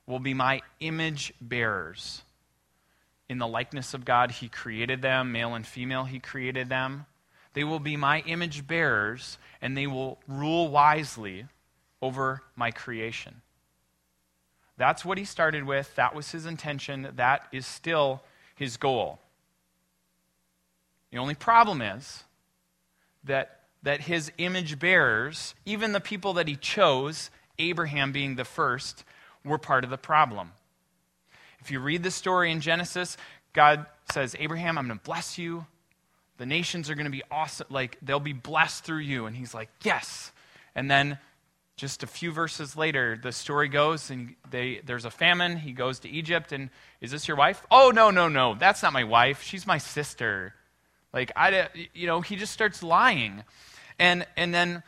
will 0.06 0.20
be 0.20 0.34
my 0.34 0.62
image 0.80 1.34
bearers. 1.42 2.24
In 3.30 3.39
the 3.39 3.48
likeness 3.48 3.94
of 3.94 4.06
God, 4.06 4.32
He 4.32 4.48
created 4.48 5.01
them, 5.01 5.32
male 5.32 5.54
and 5.54 5.68
female, 5.68 6.06
He 6.06 6.20
created 6.20 6.70
them. 6.70 7.06
They 7.54 7.63
will 7.63 7.80
be 7.80 7.98
my 7.98 8.22
image 8.22 8.68
bearers, 8.68 9.38
and 9.62 9.75
they 9.75 9.88
will 9.88 10.20
rule 10.27 10.70
wisely 10.70 11.46
over 12.01 12.44
my 12.56 12.72
creation. 12.72 13.42
That's 14.77 15.04
what 15.04 15.18
He 15.18 15.25
started 15.25 15.66
with. 15.66 15.94
That 15.96 16.16
was 16.16 16.32
His 16.32 16.46
intention. 16.46 17.10
That 17.16 17.48
is 17.51 17.66
still 17.66 18.24
His 18.56 18.77
goal. 18.77 19.20
The 21.12 21.18
only 21.18 21.36
problem 21.36 21.82
is 21.82 22.24
that, 23.27 23.60
that 23.84 24.01
His 24.01 24.31
image 24.38 24.79
bearers, 24.79 25.55
even 25.65 25.91
the 25.91 26.01
people 26.01 26.34
that 26.34 26.48
He 26.48 26.55
chose, 26.55 27.29
Abraham 27.60 28.12
being 28.12 28.36
the 28.36 28.46
first, 28.46 29.03
were 29.46 29.57
part 29.57 29.84
of 29.84 29.89
the 29.89 29.98
problem. 29.98 30.51
If 31.60 31.72
you 31.72 31.79
read 31.79 32.03
the 32.03 32.12
story 32.12 32.51
in 32.51 32.62
Genesis, 32.62 33.17
God 33.53 33.86
says, 34.12 34.36
Abraham, 34.39 34.77
I'm 34.77 34.88
going 34.88 35.00
to 35.00 35.03
bless 35.03 35.38
you. 35.38 35.65
The 36.38 36.46
nations 36.46 36.89
are 36.89 36.96
going 36.96 37.05
to 37.05 37.12
be 37.12 37.24
awesome. 37.31 37.67
Like, 37.69 37.98
they'll 38.01 38.19
be 38.19 38.34
blessed 38.34 38.84
through 38.84 39.00
you. 39.00 39.25
And 39.25 39.36
he's 39.36 39.53
like, 39.53 39.69
yes. 39.84 40.31
And 40.75 40.89
then 40.89 41.17
just 41.75 42.03
a 42.03 42.07
few 42.07 42.31
verses 42.31 42.75
later, 42.75 43.19
the 43.22 43.31
story 43.31 43.69
goes, 43.69 44.10
and 44.10 44.36
they, 44.50 44.81
there's 44.86 45.05
a 45.05 45.12
famine. 45.12 45.57
He 45.57 45.72
goes 45.72 46.00
to 46.00 46.10
Egypt, 46.10 46.51
and 46.51 46.69
is 47.01 47.12
this 47.12 47.27
your 47.27 47.38
wife? 47.38 47.65
Oh, 47.72 47.91
no, 47.93 48.12
no, 48.12 48.27
no. 48.29 48.55
That's 48.55 48.84
not 48.84 48.93
my 48.93 49.03
wife. 49.03 49.41
She's 49.43 49.65
my 49.65 49.77
sister. 49.77 50.53
Like, 51.17 51.31
I, 51.36 51.67
you 51.95 52.05
know, 52.05 52.21
he 52.21 52.36
just 52.36 52.53
starts 52.53 52.83
lying. 52.83 53.43
And, 53.97 54.27
and 54.36 54.53
then 54.53 54.83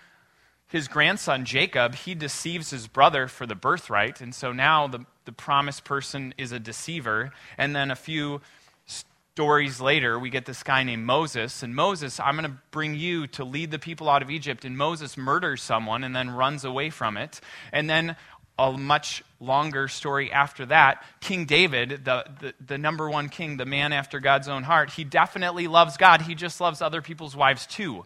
his 0.67 0.87
grandson, 0.87 1.43
Jacob, 1.43 1.95
he 1.95 2.13
deceives 2.13 2.69
his 2.69 2.85
brother 2.85 3.27
for 3.27 3.47
the 3.47 3.55
birthright. 3.55 4.21
And 4.21 4.35
so 4.35 4.51
now 4.51 4.85
the, 4.85 5.07
the 5.25 5.31
promised 5.31 5.85
person 5.85 6.35
is 6.37 6.51
a 6.51 6.59
deceiver. 6.59 7.31
And 7.57 7.75
then 7.75 7.89
a 7.89 7.95
few 7.95 8.41
stories 8.85 9.81
later, 9.81 10.19
we 10.19 10.29
get 10.29 10.45
this 10.45 10.61
guy 10.61 10.83
named 10.83 11.03
Moses. 11.03 11.63
And 11.63 11.73
Moses, 11.73 12.19
I'm 12.19 12.37
going 12.37 12.51
to 12.51 12.57
bring 12.69 12.93
you 12.93 13.25
to 13.25 13.43
lead 13.43 13.71
the 13.71 13.79
people 13.79 14.07
out 14.07 14.21
of 14.21 14.29
Egypt. 14.29 14.65
And 14.65 14.77
Moses 14.77 15.17
murders 15.17 15.63
someone 15.63 16.03
and 16.03 16.15
then 16.15 16.29
runs 16.29 16.63
away 16.63 16.91
from 16.91 17.17
it. 17.17 17.41
And 17.73 17.89
then 17.89 18.15
a 18.59 18.77
much 18.77 19.23
longer 19.39 19.87
story 19.87 20.31
after 20.31 20.65
that, 20.65 21.03
King 21.21 21.45
David, 21.45 22.03
the, 22.03 22.25
the, 22.41 22.53
the, 22.65 22.77
number 22.77 23.09
one 23.09 23.29
king, 23.29 23.55
the 23.55 23.65
man 23.65 23.93
after 23.93 24.19
God's 24.19 24.49
own 24.49 24.63
heart, 24.63 24.91
he 24.91 25.05
definitely 25.05 25.67
loves 25.67 25.95
God. 25.95 26.21
He 26.21 26.35
just 26.35 26.59
loves 26.59 26.81
other 26.81 27.01
people's 27.01 27.35
wives 27.35 27.65
too. 27.65 28.05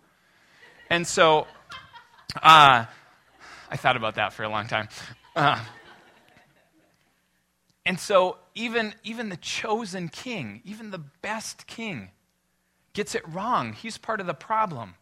And 0.91 1.07
so 1.07 1.47
uh, 2.35 2.85
I 3.69 3.77
thought 3.77 3.97
about 3.97 4.15
that 4.15 4.33
for 4.33 4.43
a 4.43 4.49
long 4.49 4.67
time. 4.67 4.89
Uh, 5.35 5.59
and 7.85 7.99
so, 7.99 8.37
even, 8.53 8.93
even 9.03 9.29
the 9.29 9.37
chosen 9.37 10.07
king, 10.07 10.61
even 10.63 10.91
the 10.91 10.99
best 11.21 11.65
king, 11.65 12.11
gets 12.93 13.15
it 13.15 13.27
wrong. 13.27 13.73
He's 13.73 13.97
part 13.97 14.21
of 14.21 14.27
the 14.27 14.35
problem. 14.35 14.93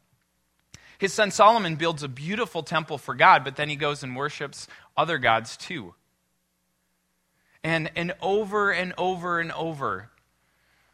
His 1.01 1.13
son 1.13 1.31
Solomon 1.31 1.77
builds 1.77 2.03
a 2.03 2.07
beautiful 2.07 2.61
temple 2.61 2.99
for 2.99 3.15
God, 3.15 3.43
but 3.43 3.55
then 3.55 3.69
he 3.69 3.75
goes 3.75 4.03
and 4.03 4.15
worships 4.15 4.67
other 4.95 5.17
gods 5.17 5.57
too. 5.57 5.95
And, 7.63 7.89
and 7.95 8.13
over 8.21 8.69
and 8.69 8.93
over 8.99 9.39
and 9.39 9.51
over, 9.53 10.11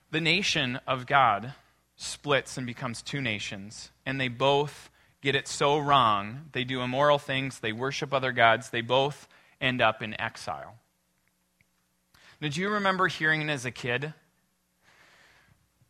the 0.09 0.21
nation 0.21 0.79
of 0.87 1.07
God 1.07 1.51
splits 1.97 2.55
and 2.55 2.65
becomes 2.65 3.01
two 3.01 3.19
nations, 3.19 3.91
and 4.05 4.17
they 4.17 4.29
both 4.29 4.89
get 5.21 5.35
it 5.35 5.45
so 5.45 5.77
wrong. 5.77 6.51
They 6.53 6.63
do 6.63 6.79
immoral 6.79 7.19
things, 7.19 7.59
they 7.59 7.73
worship 7.73 8.13
other 8.13 8.31
gods, 8.31 8.69
they 8.69 8.79
both 8.79 9.27
end 9.59 9.81
up 9.81 10.01
in 10.01 10.17
exile. 10.21 10.75
Did 12.39 12.55
you 12.55 12.69
remember 12.69 13.09
hearing 13.09 13.41
it 13.41 13.49
as 13.49 13.65
a 13.65 13.71
kid? 13.71 14.13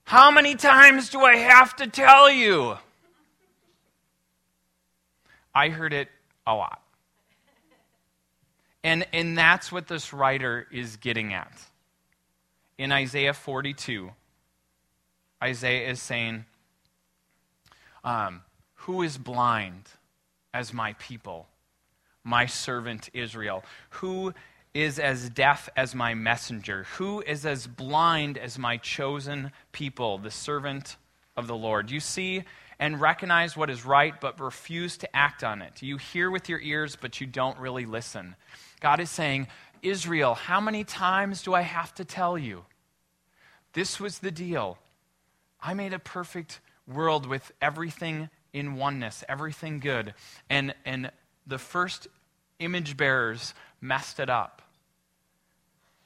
How 0.06 0.32
many 0.32 0.56
times 0.56 1.12
do 1.12 1.21
I 1.21 1.36
have 1.36 1.75
to 1.75 1.86
tell 1.86 2.32
you? 2.32 2.80
I 5.58 5.70
heard 5.70 5.91
it 5.91 6.08
a 6.46 6.54
lot. 6.54 6.84
And, 8.84 9.08
and 9.12 9.36
that's 9.36 9.72
what 9.72 9.88
this 9.88 10.13
writer 10.13 10.67
is 10.72 10.98
getting 10.98 11.34
at. 11.34 11.52
In 12.78 12.91
Isaiah 12.91 13.34
42, 13.34 14.12
Isaiah 15.43 15.89
is 15.89 16.00
saying, 16.00 16.46
um, 18.04 18.41
who 18.76 19.02
is 19.02 19.17
blind 19.17 19.89
as 20.54 20.76
my 20.76 20.93
people, 20.93 21.48
my 22.24 22.46
servant 22.46 23.10
Israel? 23.15 23.63
Who 24.02 24.36
is 24.76 25.00
as 25.00 25.28
deaf 25.32 25.70
as 25.76 25.96
my 25.96 26.13
messenger? 26.13 26.86
Who 26.98 27.22
is 27.22 27.48
as 27.48 27.65
blind 27.65 28.38
as 28.38 28.60
my 28.60 28.78
chosen 28.78 29.52
people, 29.72 30.20
the 30.20 30.30
servant 30.30 30.98
of 31.36 31.48
the 31.48 31.56
Lord? 31.56 31.89
You 31.89 32.00
see 32.00 32.43
and 32.80 33.02
recognize 33.02 33.58
what 33.58 33.70
is 33.70 33.86
right, 33.86 34.20
but 34.20 34.40
refuse 34.40 34.98
to 34.98 35.16
act 35.16 35.44
on 35.44 35.62
it. 35.62 35.82
You 35.82 35.98
hear 35.98 36.30
with 36.30 36.50
your 36.50 36.60
ears, 36.60 36.96
but 36.96 37.20
you 37.20 37.28
don't 37.28 37.58
really 37.60 37.86
listen. 37.86 38.36
God 38.80 39.00
is 39.00 39.10
saying, 39.10 39.48
Israel, 39.82 40.36
how 40.36 40.62
many 40.62 40.84
times 40.84 41.42
do 41.44 41.54
I 41.54 41.62
have 41.62 41.94
to 41.96 42.06
tell 42.06 42.38
you? 42.38 42.66
This 43.74 44.00
was 44.00 44.20
the 44.20 44.32
deal. 44.32 44.78
I 45.62 45.74
made 45.74 45.94
a 45.94 46.00
perfect 46.00 46.60
world 46.88 47.26
with 47.26 47.52
everything 47.62 48.30
in 48.54 48.76
oneness, 48.76 49.24
everything 49.28 49.80
good. 49.80 50.13
And, 50.50 50.74
and 50.86 51.12
the 51.46 51.58
first 51.58 52.08
image 52.60 52.98
bearers 52.98 53.54
messed 53.82 54.20
it 54.20 54.30
up. 54.30 54.62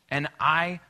And 0.09 0.27
I 0.39 0.81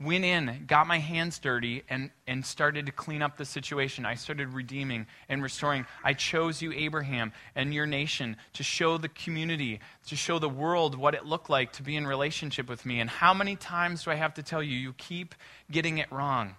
went 0.00 0.24
in, 0.24 0.64
got 0.66 0.86
my 0.86 0.98
hands 0.98 1.38
dirty, 1.38 1.82
and, 1.88 2.10
and 2.26 2.44
started 2.44 2.86
to 2.86 2.92
clean 2.92 3.20
up 3.20 3.36
the 3.36 3.44
situation. 3.44 4.06
I 4.06 4.14
started 4.14 4.54
redeeming 4.54 5.06
and 5.28 5.42
restoring. 5.42 5.84
I 6.02 6.14
chose 6.14 6.62
you, 6.62 6.72
Abraham, 6.72 7.32
and 7.54 7.74
your 7.74 7.86
nation 7.86 8.36
to 8.54 8.62
show 8.62 8.96
the 8.96 9.10
community, 9.10 9.80
to 10.06 10.16
show 10.16 10.38
the 10.38 10.48
world 10.48 10.96
what 10.96 11.14
it 11.14 11.26
looked 11.26 11.50
like 11.50 11.72
to 11.74 11.82
be 11.82 11.96
in 11.96 12.06
relationship 12.06 12.68
with 12.68 12.86
me. 12.86 13.00
And 13.00 13.10
how 13.10 13.34
many 13.34 13.56
times 13.56 14.04
do 14.04 14.10
I 14.10 14.14
have 14.14 14.34
to 14.34 14.42
tell 14.42 14.62
you, 14.62 14.76
you 14.76 14.94
keep 14.94 15.34
getting 15.70 15.98
it 15.98 16.10
wrong? 16.10 16.54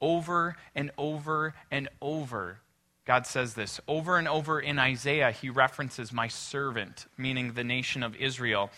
Over 0.00 0.54
and 0.76 0.92
over 0.96 1.54
and 1.72 1.88
over. 2.00 2.60
God 3.04 3.26
says 3.26 3.54
this. 3.54 3.80
Over 3.88 4.16
and 4.16 4.28
over 4.28 4.60
in 4.60 4.78
Isaiah, 4.78 5.32
he 5.32 5.50
references 5.50 6.12
my 6.12 6.28
servant, 6.28 7.06
meaning 7.16 7.54
the 7.54 7.64
nation 7.64 8.04
of 8.04 8.14
Israel. 8.14 8.70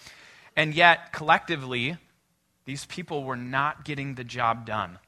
And 0.56 0.72
yet, 0.72 1.12
collectively, 1.12 1.98
these 2.70 2.86
people 2.86 3.24
were 3.24 3.34
not 3.36 3.84
getting 3.84 4.14
the 4.14 4.22
job 4.22 4.64
done. 4.64 5.00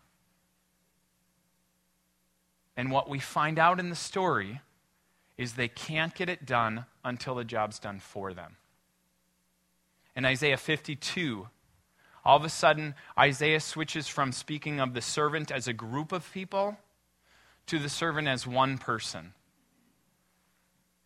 And 2.76 2.90
what 2.90 3.08
we 3.08 3.20
find 3.20 3.56
out 3.56 3.78
in 3.78 3.88
the 3.88 3.94
story 3.94 4.60
is 5.38 5.52
they 5.52 5.68
can't 5.68 6.12
get 6.12 6.28
it 6.28 6.44
done 6.44 6.86
until 7.04 7.36
the 7.36 7.44
job's 7.44 7.78
done 7.78 8.00
for 8.00 8.34
them. 8.34 8.56
In 10.16 10.24
Isaiah 10.24 10.56
52, 10.56 11.46
all 12.24 12.36
of 12.36 12.42
a 12.42 12.48
sudden, 12.48 12.96
Isaiah 13.16 13.60
switches 13.60 14.08
from 14.08 14.32
speaking 14.32 14.80
of 14.80 14.92
the 14.92 15.00
servant 15.00 15.52
as 15.52 15.68
a 15.68 15.72
group 15.72 16.10
of 16.10 16.32
people 16.32 16.78
to 17.66 17.78
the 17.78 17.88
servant 17.88 18.26
as 18.26 18.44
one 18.44 18.76
person. 18.76 19.34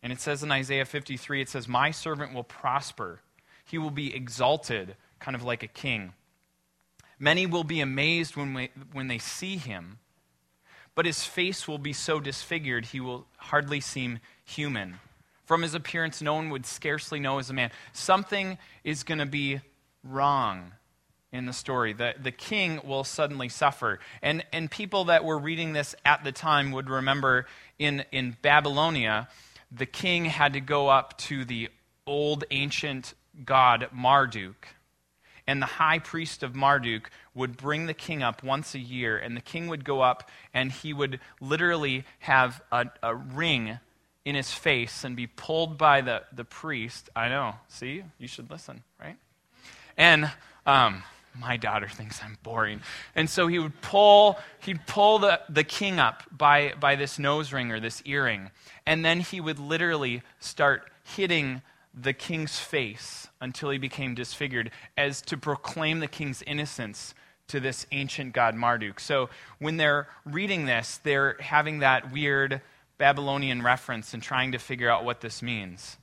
And 0.01 0.11
it 0.11 0.19
says 0.19 0.41
in 0.41 0.51
Isaiah 0.51 0.85
53, 0.85 1.39
it 1.39 1.49
says, 1.49 1.67
My 1.67 1.91
servant 1.91 2.33
will 2.33 2.43
prosper. 2.43 3.21
He 3.63 3.77
will 3.77 3.91
be 3.91 4.15
exalted, 4.15 4.95
kind 5.19 5.35
of 5.35 5.43
like 5.43 5.61
a 5.61 5.67
king. 5.67 6.13
Many 7.19 7.45
will 7.45 7.63
be 7.63 7.79
amazed 7.79 8.35
when, 8.35 8.53
we, 8.53 8.69
when 8.91 9.07
they 9.07 9.17
see 9.17 9.57
him, 9.57 9.99
but 10.95 11.05
his 11.05 11.23
face 11.23 11.67
will 11.67 11.77
be 11.77 11.93
so 11.93 12.19
disfigured 12.19 12.87
he 12.87 12.99
will 12.99 13.27
hardly 13.37 13.79
seem 13.79 14.19
human. 14.43 14.99
From 15.45 15.61
his 15.61 15.73
appearance, 15.73 16.21
no 16.21 16.33
one 16.33 16.49
would 16.49 16.65
scarcely 16.65 17.19
know 17.19 17.39
as 17.39 17.49
a 17.49 17.53
man. 17.53 17.71
Something 17.93 18.57
is 18.83 19.03
going 19.03 19.19
to 19.19 19.25
be 19.25 19.61
wrong 20.03 20.73
in 21.31 21.45
the 21.45 21.53
story. 21.53 21.93
The, 21.93 22.15
the 22.21 22.31
king 22.31 22.81
will 22.83 23.03
suddenly 23.03 23.49
suffer. 23.49 23.99
And, 24.21 24.45
and 24.51 24.69
people 24.69 25.05
that 25.05 25.23
were 25.23 25.37
reading 25.37 25.73
this 25.73 25.95
at 26.05 26.23
the 26.23 26.31
time 26.31 26.71
would 26.71 26.89
remember 26.89 27.45
in, 27.79 28.03
in 28.11 28.37
Babylonia, 28.41 29.27
the 29.71 29.85
king 29.85 30.25
had 30.25 30.53
to 30.53 30.59
go 30.59 30.87
up 30.87 31.17
to 31.19 31.45
the 31.45 31.69
old 32.05 32.43
ancient 32.51 33.13
god 33.45 33.87
Marduk. 33.91 34.67
And 35.47 35.61
the 35.61 35.65
high 35.65 35.99
priest 35.99 36.43
of 36.43 36.55
Marduk 36.55 37.09
would 37.33 37.55
bring 37.55 37.85
the 37.85 37.93
king 37.93 38.21
up 38.21 38.43
once 38.43 38.75
a 38.75 38.79
year, 38.79 39.17
and 39.17 39.35
the 39.35 39.41
king 39.41 39.67
would 39.69 39.85
go 39.85 40.01
up 40.01 40.29
and 40.53 40.71
he 40.71 40.91
would 40.93 41.19
literally 41.39 42.03
have 42.19 42.61
a, 42.71 42.87
a 43.01 43.15
ring 43.15 43.79
in 44.25 44.35
his 44.35 44.51
face 44.51 45.05
and 45.05 45.15
be 45.15 45.25
pulled 45.25 45.77
by 45.77 46.01
the, 46.01 46.21
the 46.33 46.43
priest. 46.43 47.09
I 47.15 47.29
know, 47.29 47.55
see? 47.69 48.03
You 48.17 48.27
should 48.27 48.51
listen, 48.51 48.83
right? 48.99 49.15
And 49.95 50.29
um, 50.65 51.03
my 51.33 51.55
daughter 51.55 51.87
thinks 51.91 52.21
I'm 52.21 52.37
boring. 52.43 52.81
And 53.15 53.29
so 53.29 53.47
he 53.47 53.57
would 53.57 53.79
pull, 53.79 54.37
he'd 54.59 54.85
pull 54.85 55.19
the, 55.19 55.39
the 55.47 55.63
king 55.63 55.97
up 55.97 56.23
by, 56.29 56.73
by 56.77 56.97
this 56.97 57.17
nose 57.17 57.53
ring 57.53 57.71
or 57.71 57.79
this 57.79 58.01
earring. 58.05 58.51
And 58.85 59.05
then 59.05 59.21
he 59.21 59.39
would 59.39 59.59
literally 59.59 60.23
start 60.39 60.89
hitting 61.15 61.61
the 61.99 62.13
king's 62.13 62.59
face 62.59 63.27
until 63.41 63.69
he 63.69 63.77
became 63.77 64.15
disfigured, 64.15 64.71
as 64.97 65.21
to 65.23 65.37
proclaim 65.37 65.99
the 65.99 66.07
king's 66.07 66.41
innocence 66.43 67.13
to 67.47 67.59
this 67.59 67.85
ancient 67.91 68.33
god 68.33 68.55
Marduk. 68.55 68.99
So 68.99 69.29
when 69.59 69.77
they're 69.77 70.07
reading 70.25 70.65
this, 70.65 70.99
they're 71.03 71.37
having 71.39 71.79
that 71.79 72.11
weird 72.11 72.61
Babylonian 72.97 73.61
reference 73.61 74.13
and 74.13 74.21
trying 74.21 74.51
to 74.51 74.57
figure 74.57 74.89
out 74.89 75.05
what 75.05 75.21
this 75.21 75.41
means. 75.41 75.97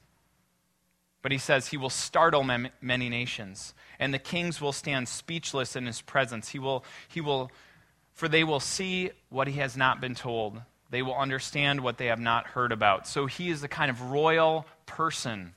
But 1.22 1.33
he 1.33 1.38
says 1.38 1.68
he 1.68 1.76
will 1.76 1.90
startle 1.90 2.44
many 2.80 3.09
nations, 3.09 3.74
and 3.98 4.12
the 4.12 4.18
kings 4.18 4.61
will 4.61 4.72
stand 4.72 5.09
speechless 5.09 5.76
in 5.76 5.87
his 5.87 6.00
presence. 6.00 6.50
He 6.50 6.59
will, 6.59 6.85
he 7.09 7.20
will, 7.20 7.50
for 8.12 8.28
they 8.28 8.44
will 8.44 8.61
see 8.61 9.11
what 9.30 9.48
he 9.48 9.54
has 9.54 9.76
not 9.76 10.00
been 10.00 10.14
told 10.14 10.61
they 10.94 11.02
will 11.02 11.16
understand 11.16 11.80
what 11.80 11.98
they 11.98 12.07
have 12.07 12.20
not 12.20 12.46
heard 12.46 12.70
about. 12.70 13.09
So 13.09 13.26
he 13.26 13.50
is 13.50 13.61
the 13.61 13.66
kind 13.66 13.90
of 13.90 14.00
royal 14.00 14.64
person 14.87 15.54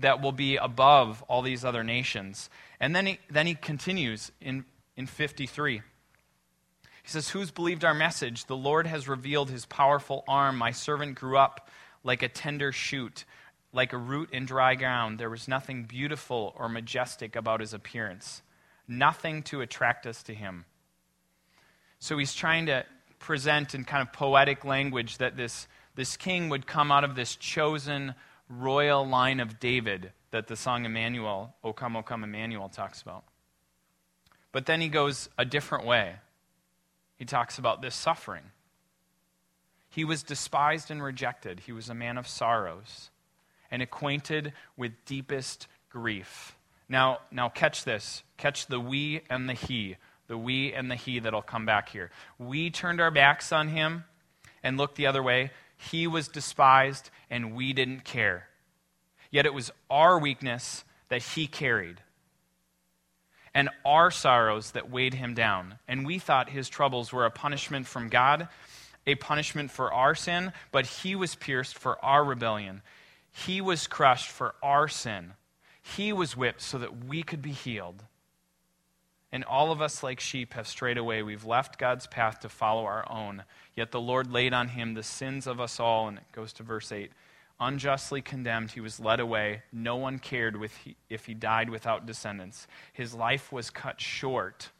that 0.00 0.20
will 0.20 0.32
be 0.32 0.56
above 0.56 1.22
all 1.28 1.42
these 1.42 1.64
other 1.64 1.84
nations. 1.84 2.50
And 2.78 2.94
then 2.94 3.06
he, 3.06 3.18
then 3.30 3.46
he 3.46 3.54
continues 3.54 4.32
in, 4.40 4.64
in 4.96 5.06
53. 5.06 5.82
He 7.02 7.08
says, 7.08 7.30
Who's 7.30 7.50
believed 7.50 7.84
our 7.84 7.94
message? 7.94 8.46
The 8.46 8.56
Lord 8.56 8.86
has 8.86 9.08
revealed 9.08 9.50
his 9.50 9.66
powerful 9.66 10.24
arm. 10.28 10.56
My 10.56 10.70
servant 10.70 11.14
grew 11.14 11.36
up 11.36 11.68
like 12.04 12.22
a 12.22 12.28
tender 12.28 12.72
shoot, 12.72 13.24
like 13.72 13.92
a 13.92 13.98
root 13.98 14.30
in 14.32 14.46
dry 14.46 14.74
ground. 14.74 15.18
There 15.18 15.30
was 15.30 15.48
nothing 15.48 15.84
beautiful 15.84 16.54
or 16.56 16.68
majestic 16.68 17.36
about 17.36 17.60
his 17.60 17.74
appearance, 17.74 18.42
nothing 18.88 19.42
to 19.44 19.60
attract 19.60 20.06
us 20.06 20.22
to 20.24 20.34
him. 20.34 20.64
So 21.98 22.16
he's 22.16 22.34
trying 22.34 22.66
to 22.66 22.84
present 23.18 23.74
in 23.74 23.84
kind 23.84 24.00
of 24.00 24.12
poetic 24.12 24.64
language 24.64 25.18
that 25.18 25.36
this, 25.36 25.68
this 25.94 26.16
king 26.16 26.48
would 26.48 26.66
come 26.66 26.90
out 26.90 27.04
of 27.04 27.14
this 27.14 27.36
chosen 27.36 28.14
royal 28.50 29.06
line 29.06 29.40
of 29.40 29.60
David 29.60 30.12
that 30.30 30.48
the 30.48 30.56
song 30.56 30.84
Emmanuel, 30.84 31.54
O 31.64 31.72
Come, 31.72 31.96
O 31.96 32.02
Come, 32.02 32.24
Emmanuel 32.24 32.68
talks 32.68 33.00
about. 33.00 33.24
But 34.52 34.66
then 34.66 34.80
he 34.80 34.88
goes 34.88 35.28
a 35.38 35.44
different 35.44 35.86
way. 35.86 36.16
He 37.16 37.24
talks 37.24 37.58
about 37.58 37.80
this 37.80 37.94
suffering. 37.94 38.44
He 39.88 40.04
was 40.04 40.22
despised 40.22 40.90
and 40.90 41.02
rejected. 41.02 41.60
He 41.60 41.72
was 41.72 41.88
a 41.88 41.94
man 41.94 42.18
of 42.18 42.28
sorrows 42.28 43.10
and 43.70 43.82
acquainted 43.82 44.52
with 44.76 44.92
deepest 45.04 45.66
grief. 45.88 46.56
Now, 46.88 47.20
now 47.30 47.48
catch 47.48 47.84
this. 47.84 48.22
Catch 48.36 48.66
the 48.66 48.80
we 48.80 49.22
and 49.30 49.48
the 49.48 49.54
he 49.54 49.96
the 50.30 50.38
we 50.38 50.72
and 50.72 50.88
the 50.88 50.94
he 50.94 51.18
that'll 51.18 51.42
come 51.42 51.66
back 51.66 51.88
here. 51.88 52.08
We 52.38 52.70
turned 52.70 53.00
our 53.00 53.10
backs 53.10 53.50
on 53.50 53.66
him 53.66 54.04
and 54.62 54.78
looked 54.78 54.94
the 54.94 55.08
other 55.08 55.24
way. 55.24 55.50
He 55.90 56.06
was 56.06 56.28
despised, 56.28 57.10
and 57.30 57.54
we 57.54 57.72
didn't 57.72 58.04
care. 58.04 58.48
Yet 59.30 59.46
it 59.46 59.54
was 59.54 59.70
our 59.88 60.18
weakness 60.18 60.84
that 61.08 61.22
he 61.22 61.46
carried, 61.46 62.02
and 63.54 63.70
our 63.84 64.10
sorrows 64.10 64.72
that 64.72 64.90
weighed 64.90 65.14
him 65.14 65.34
down. 65.34 65.78
And 65.88 66.06
we 66.06 66.18
thought 66.18 66.50
his 66.50 66.68
troubles 66.68 67.12
were 67.12 67.24
a 67.24 67.30
punishment 67.30 67.86
from 67.86 68.08
God, 68.08 68.48
a 69.06 69.14
punishment 69.14 69.70
for 69.70 69.92
our 69.92 70.14
sin, 70.14 70.52
but 70.70 70.86
he 70.86 71.16
was 71.16 71.34
pierced 71.34 71.78
for 71.78 72.04
our 72.04 72.24
rebellion. 72.24 72.82
He 73.32 73.60
was 73.60 73.86
crushed 73.86 74.28
for 74.28 74.54
our 74.62 74.86
sin. 74.86 75.32
He 75.82 76.12
was 76.12 76.36
whipped 76.36 76.60
so 76.60 76.78
that 76.78 77.06
we 77.06 77.22
could 77.22 77.40
be 77.40 77.52
healed. 77.52 78.04
And 79.32 79.44
all 79.44 79.70
of 79.70 79.80
us, 79.80 80.02
like 80.02 80.18
sheep, 80.18 80.54
have 80.54 80.66
strayed 80.66 80.98
away. 80.98 81.22
We've 81.22 81.44
left 81.44 81.78
God's 81.78 82.06
path 82.06 82.40
to 82.40 82.48
follow 82.48 82.84
our 82.84 83.10
own. 83.10 83.44
Yet 83.76 83.92
the 83.92 84.00
Lord 84.00 84.32
laid 84.32 84.52
on 84.52 84.68
him 84.68 84.94
the 84.94 85.04
sins 85.04 85.46
of 85.46 85.60
us 85.60 85.78
all. 85.78 86.08
And 86.08 86.18
it 86.18 86.24
goes 86.32 86.52
to 86.54 86.64
verse 86.64 86.90
8. 86.90 87.12
Unjustly 87.60 88.22
condemned, 88.22 88.72
he 88.72 88.80
was 88.80 88.98
led 88.98 89.20
away. 89.20 89.62
No 89.70 89.96
one 89.96 90.18
cared 90.18 90.56
if 91.08 91.26
he 91.26 91.34
died 91.34 91.70
without 91.70 92.06
descendants. 92.06 92.66
His 92.92 93.14
life 93.14 93.52
was 93.52 93.70
cut 93.70 94.00
short 94.00 94.70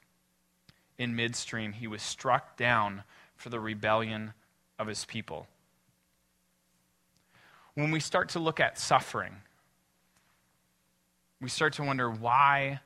in 0.99 1.15
midstream. 1.15 1.73
He 1.73 1.87
was 1.87 2.03
struck 2.03 2.57
down 2.57 3.05
for 3.37 3.51
the 3.51 3.61
rebellion 3.61 4.33
of 4.79 4.87
his 4.87 5.05
people. 5.05 5.47
When 7.75 7.91
we 7.91 8.01
start 8.01 8.31
to 8.31 8.41
look 8.41 8.61
at 8.61 8.79
suffering, 8.79 9.37
we 11.41 11.49
start 11.49 11.75
to 11.75 11.83
wonder 11.83 12.11
why 12.11 12.81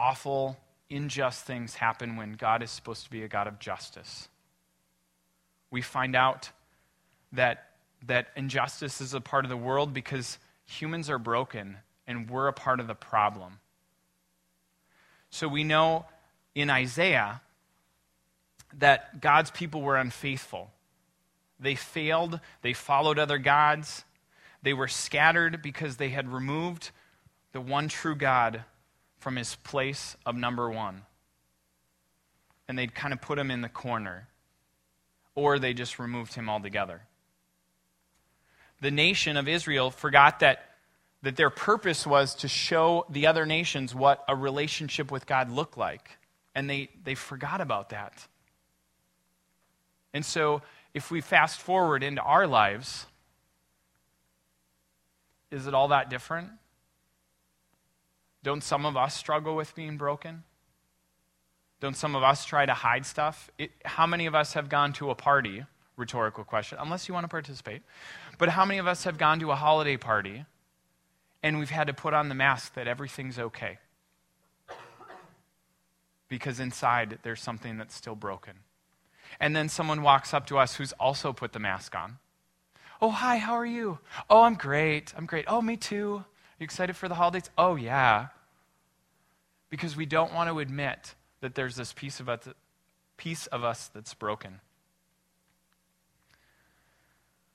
awful, 0.00 0.56
unjust 0.90 1.44
things 1.44 1.74
happen 1.74 2.16
when 2.16 2.32
God 2.32 2.62
is 2.62 2.70
supposed 2.70 3.04
to 3.04 3.10
be 3.10 3.22
a 3.22 3.28
God 3.28 3.46
of 3.46 3.58
justice. 3.58 4.28
We 5.70 5.82
find 5.82 6.16
out 6.16 6.50
that, 7.32 7.68
that 8.06 8.28
injustice 8.34 9.02
is 9.02 9.12
a 9.12 9.20
part 9.20 9.44
of 9.44 9.50
the 9.50 9.56
world 9.58 9.92
because 9.92 10.38
humans 10.64 11.10
are 11.10 11.18
broken 11.18 11.76
and 12.06 12.30
we're 12.30 12.48
a 12.48 12.52
part 12.52 12.80
of 12.80 12.86
the 12.86 12.94
problem. 12.94 13.60
So 15.28 15.46
we 15.46 15.64
know 15.64 16.06
in 16.54 16.70
Isaiah 16.70 17.42
that 18.78 19.20
God's 19.20 19.50
people 19.50 19.82
were 19.82 19.96
unfaithful. 19.96 20.70
They 21.60 21.74
failed, 21.74 22.40
they 22.62 22.72
followed 22.72 23.18
other 23.18 23.38
gods, 23.38 24.04
they 24.62 24.72
were 24.72 24.88
scattered 24.88 25.60
because 25.62 25.98
they 25.98 26.08
had 26.08 26.32
removed 26.32 26.90
the 27.52 27.60
one 27.60 27.88
true 27.88 28.14
God 28.14 28.64
from 29.20 29.36
his 29.36 29.54
place 29.56 30.16
of 30.26 30.34
number 30.34 30.68
one. 30.68 31.02
And 32.66 32.78
they'd 32.78 32.94
kind 32.94 33.12
of 33.12 33.20
put 33.20 33.38
him 33.38 33.50
in 33.50 33.60
the 33.60 33.68
corner. 33.68 34.28
Or 35.34 35.58
they 35.58 35.74
just 35.74 35.98
removed 35.98 36.34
him 36.34 36.48
altogether. 36.48 37.02
The 38.80 38.90
nation 38.90 39.36
of 39.36 39.46
Israel 39.46 39.90
forgot 39.90 40.40
that, 40.40 40.70
that 41.22 41.36
their 41.36 41.50
purpose 41.50 42.06
was 42.06 42.34
to 42.36 42.48
show 42.48 43.06
the 43.10 43.26
other 43.26 43.46
nations 43.46 43.94
what 43.94 44.24
a 44.26 44.34
relationship 44.34 45.12
with 45.12 45.26
God 45.26 45.50
looked 45.50 45.76
like. 45.76 46.18
And 46.54 46.68
they, 46.68 46.88
they 47.04 47.14
forgot 47.14 47.60
about 47.60 47.90
that. 47.90 48.26
And 50.12 50.24
so, 50.24 50.62
if 50.92 51.10
we 51.10 51.20
fast 51.20 51.60
forward 51.60 52.02
into 52.02 52.20
our 52.20 52.48
lives, 52.48 53.06
is 55.52 55.68
it 55.68 55.74
all 55.74 55.88
that 55.88 56.10
different? 56.10 56.50
Don't 58.42 58.62
some 58.62 58.86
of 58.86 58.96
us 58.96 59.14
struggle 59.14 59.54
with 59.54 59.74
being 59.74 59.96
broken? 59.96 60.44
Don't 61.80 61.96
some 61.96 62.14
of 62.14 62.22
us 62.22 62.44
try 62.44 62.66
to 62.66 62.74
hide 62.74 63.06
stuff? 63.06 63.50
It, 63.58 63.70
how 63.84 64.06
many 64.06 64.26
of 64.26 64.34
us 64.34 64.52
have 64.52 64.68
gone 64.68 64.92
to 64.94 65.10
a 65.10 65.14
party? 65.14 65.64
Rhetorical 65.96 66.44
question, 66.44 66.78
unless 66.80 67.08
you 67.08 67.14
want 67.14 67.24
to 67.24 67.28
participate. 67.28 67.82
But 68.38 68.50
how 68.50 68.64
many 68.64 68.78
of 68.78 68.86
us 68.86 69.04
have 69.04 69.18
gone 69.18 69.38
to 69.40 69.50
a 69.50 69.54
holiday 69.54 69.98
party 69.98 70.46
and 71.42 71.58
we've 71.58 71.70
had 71.70 71.88
to 71.88 71.92
put 71.92 72.14
on 72.14 72.30
the 72.30 72.34
mask 72.34 72.74
that 72.74 72.88
everything's 72.88 73.38
okay? 73.38 73.78
Because 76.28 76.60
inside 76.60 77.18
there's 77.22 77.42
something 77.42 77.76
that's 77.76 77.94
still 77.94 78.14
broken. 78.14 78.54
And 79.38 79.54
then 79.54 79.68
someone 79.68 80.02
walks 80.02 80.32
up 80.32 80.46
to 80.46 80.58
us 80.58 80.76
who's 80.76 80.92
also 80.92 81.32
put 81.34 81.52
the 81.52 81.58
mask 81.58 81.94
on. 81.94 82.18
Oh, 83.02 83.10
hi, 83.10 83.38
how 83.38 83.54
are 83.54 83.66
you? 83.66 83.98
Oh, 84.28 84.42
I'm 84.42 84.54
great. 84.54 85.12
I'm 85.16 85.26
great. 85.26 85.44
Oh, 85.48 85.60
me 85.60 85.76
too. 85.76 86.24
You 86.60 86.64
excited 86.64 86.94
for 86.94 87.08
the 87.08 87.14
holidays? 87.14 87.50
Oh, 87.56 87.74
yeah. 87.74 88.28
Because 89.70 89.96
we 89.96 90.04
don't 90.04 90.34
want 90.34 90.50
to 90.50 90.58
admit 90.58 91.14
that 91.40 91.54
there's 91.54 91.74
this 91.74 91.94
piece 91.94 92.20
of 92.20 92.28
us, 92.28 92.46
piece 93.16 93.46
of 93.46 93.64
us 93.64 93.90
that's 93.94 94.12
broken. 94.12 94.60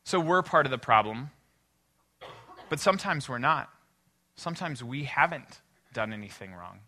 So 0.04 0.20
we're 0.20 0.42
part 0.42 0.66
of 0.66 0.72
the 0.72 0.80
problem, 0.80 1.30
but 2.68 2.80
sometimes 2.80 3.30
we're 3.30 3.38
not. 3.38 3.70
Sometimes 4.36 4.84
we 4.84 5.04
haven't 5.04 5.62
done 5.94 6.12
anything 6.12 6.54
wrong. 6.54 6.80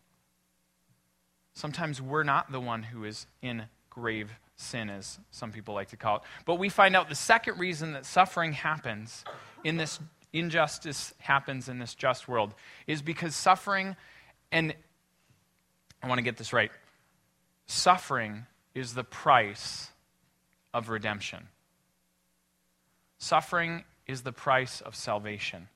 Sometimes 1.54 2.02
we're 2.02 2.24
not 2.24 2.52
the 2.52 2.60
one 2.60 2.84
who 2.84 3.04
is 3.04 3.28
in 3.42 3.64
grave 3.90 4.32
sin, 4.56 4.90
as 4.90 5.20
some 5.32 5.52
people 5.52 5.76
like 5.76 5.90
to 5.90 5.98
call 5.98 6.18
it. 6.18 6.22
But 6.46 6.56
we 6.56 6.70
find 6.70 6.96
out 6.96 7.10
the 7.10 7.16
second 7.16 7.60
reason 7.60 7.94
that 7.94 8.06
suffering 8.06 8.54
happens 8.54 9.24
in 9.64 9.78
this 9.78 10.00
injustice 10.40 11.14
happens 11.20 11.70
in 11.70 11.80
this 11.80 11.96
just 11.96 12.28
world 12.28 12.54
is 12.86 13.02
because 13.02 13.36
suffering, 13.36 13.96
and 14.52 14.74
I 16.02 16.08
want 16.08 16.20
to 16.20 16.24
get 16.24 16.38
this 16.38 16.54
right 16.54 16.72
suffering 17.70 18.46
is 18.74 18.94
the 18.94 19.04
price 19.04 19.90
of 20.74 20.90
redemption. 20.90 21.48
Suffering 23.18 23.84
is 24.06 24.22
the 24.22 24.32
price 24.32 24.82
of 24.82 24.96
salvation. 24.96 25.68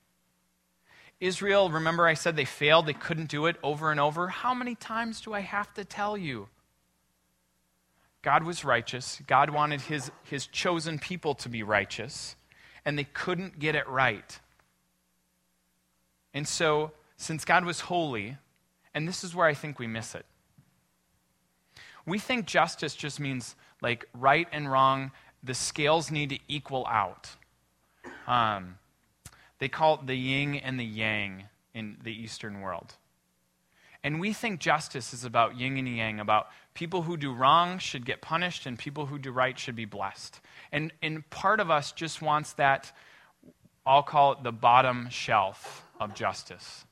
Israel, 1.19 1.69
remember 1.69 2.07
I 2.07 2.15
said 2.15 2.35
they 2.35 2.45
failed, 2.45 2.87
they 2.87 2.93
couldn't 2.93 3.29
do 3.29 3.45
it 3.45 3.57
over 3.61 3.91
and 3.91 3.99
over? 3.99 4.27
How 4.27 4.53
many 4.53 4.73
times 4.73 5.21
do 5.21 5.33
I 5.33 5.41
have 5.41 5.71
to 5.75 5.85
tell 5.85 6.17
you? 6.17 6.47
God 8.21 8.43
was 8.43 8.63
righteous. 8.63 9.21
God 9.27 9.49
wanted 9.49 9.81
his, 9.81 10.11
his 10.23 10.47
chosen 10.47 10.99
people 10.99 11.35
to 11.35 11.49
be 11.49 11.63
righteous, 11.63 12.35
and 12.85 12.97
they 12.97 13.03
couldn't 13.03 13.59
get 13.59 13.75
it 13.75 13.87
right. 13.87 14.39
And 16.33 16.47
so, 16.47 16.91
since 17.17 17.45
God 17.45 17.65
was 17.65 17.81
holy, 17.81 18.37
and 18.93 19.07
this 19.07 19.23
is 19.23 19.35
where 19.35 19.47
I 19.47 19.53
think 19.53 19.79
we 19.79 19.87
miss 19.87 20.15
it, 20.15 20.25
we 22.05 22.19
think 22.19 22.45
justice 22.45 22.95
just 22.95 23.19
means 23.19 23.55
like 23.81 24.05
right 24.13 24.47
and 24.51 24.71
wrong, 24.71 25.11
the 25.43 25.53
scales 25.53 26.11
need 26.11 26.29
to 26.29 26.39
equal 26.47 26.85
out. 26.87 27.29
Um, 28.27 28.77
they 29.59 29.69
call 29.69 29.95
it 29.95 30.07
the 30.07 30.15
yin 30.15 30.55
and 30.55 30.79
the 30.79 30.85
yang 30.85 31.45
in 31.73 31.97
the 32.03 32.11
Eastern 32.11 32.61
world. 32.61 32.95
And 34.03 34.19
we 34.19 34.33
think 34.33 34.59
justice 34.59 35.13
is 35.13 35.23
about 35.23 35.59
yin 35.59 35.77
and 35.77 35.87
yang, 35.87 36.19
about 36.19 36.47
people 36.73 37.03
who 37.03 37.17
do 37.17 37.31
wrong 37.31 37.77
should 37.77 38.05
get 38.05 38.21
punished 38.21 38.65
and 38.65 38.77
people 38.77 39.05
who 39.05 39.19
do 39.19 39.31
right 39.31 39.57
should 39.57 39.75
be 39.75 39.85
blessed. 39.85 40.39
And, 40.71 40.91
and 41.03 41.29
part 41.29 41.59
of 41.59 41.69
us 41.69 41.91
just 41.91 42.21
wants 42.21 42.53
that, 42.53 42.91
I'll 43.85 44.03
call 44.03 44.33
it 44.33 44.43
the 44.43 44.51
bottom 44.51 45.09
shelf 45.09 45.83
of 46.01 46.15
justice. 46.15 46.83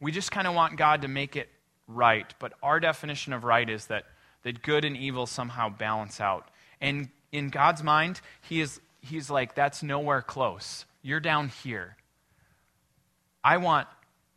We 0.00 0.12
just 0.12 0.30
kind 0.30 0.46
of 0.46 0.54
want 0.54 0.78
God 0.78 1.02
to 1.02 1.08
make 1.08 1.36
it 1.36 1.50
right, 1.86 2.32
but 2.38 2.54
our 2.62 2.80
definition 2.80 3.32
of 3.32 3.44
right 3.44 3.68
is 3.68 3.86
that, 3.86 4.04
that 4.44 4.62
good 4.62 4.84
and 4.84 4.96
evil 4.96 5.26
somehow 5.26 5.68
balance 5.68 6.20
out. 6.20 6.48
And 6.80 7.08
in 7.32 7.50
God's 7.50 7.82
mind, 7.82 8.20
he 8.40 8.60
is, 8.60 8.80
He's 9.02 9.30
like, 9.30 9.54
that's 9.54 9.82
nowhere 9.82 10.22
close. 10.22 10.84
You're 11.02 11.20
down 11.20 11.48
here. 11.62 11.96
I 13.42 13.56
want 13.56 13.88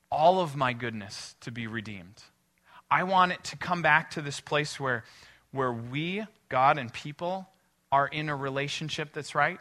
all 0.10 0.40
of 0.40 0.56
my 0.56 0.74
goodness 0.74 1.36
to 1.42 1.52
be 1.52 1.68
redeemed. 1.68 2.24
I 2.90 3.04
want 3.04 3.34
it 3.34 3.44
to 3.46 3.58
come 3.58 3.82
back 3.82 4.12
to 4.12 4.22
this 4.22 4.40
place 4.40 4.80
where, 4.80 5.04
where 5.52 5.74
we, 5.74 6.26
God 6.50 6.78
and 6.78 6.92
people, 6.94 7.50
are 7.92 8.08
in 8.08 8.30
a 8.30 8.36
relationship 8.36 9.12
that's 9.14 9.36
right, 9.36 9.60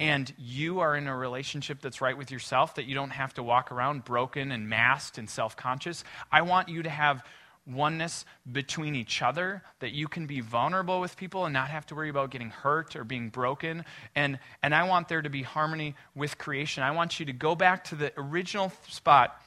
and 0.00 0.32
you 0.38 0.80
are 0.80 0.96
in 0.96 1.06
a 1.06 1.16
relationship 1.16 1.80
that's 1.80 2.00
right 2.00 2.16
with 2.16 2.30
yourself, 2.30 2.76
that 2.76 2.84
you 2.84 2.94
don't 2.94 3.10
have 3.10 3.34
to 3.34 3.42
walk 3.42 3.72
around 3.72 4.04
broken 4.04 4.52
and 4.52 4.68
masked 4.68 5.18
and 5.18 5.28
self 5.28 5.56
conscious. 5.56 6.04
I 6.30 6.42
want 6.42 6.68
you 6.68 6.82
to 6.82 6.90
have 6.90 7.24
oneness 7.66 8.24
between 8.50 8.94
each 8.94 9.20
other, 9.20 9.62
that 9.80 9.92
you 9.92 10.08
can 10.08 10.26
be 10.26 10.40
vulnerable 10.40 11.00
with 11.00 11.16
people 11.16 11.44
and 11.44 11.52
not 11.52 11.68
have 11.68 11.84
to 11.86 11.94
worry 11.94 12.08
about 12.08 12.30
getting 12.30 12.50
hurt 12.50 12.96
or 12.96 13.04
being 13.04 13.28
broken. 13.28 13.84
And, 14.14 14.38
and 14.62 14.74
I 14.74 14.88
want 14.88 15.08
there 15.08 15.20
to 15.20 15.28
be 15.28 15.42
harmony 15.42 15.94
with 16.14 16.38
creation. 16.38 16.82
I 16.82 16.92
want 16.92 17.20
you 17.20 17.26
to 17.26 17.32
go 17.32 17.54
back 17.54 17.84
to 17.84 17.94
the 17.94 18.12
original 18.16 18.72
spot 18.88 19.40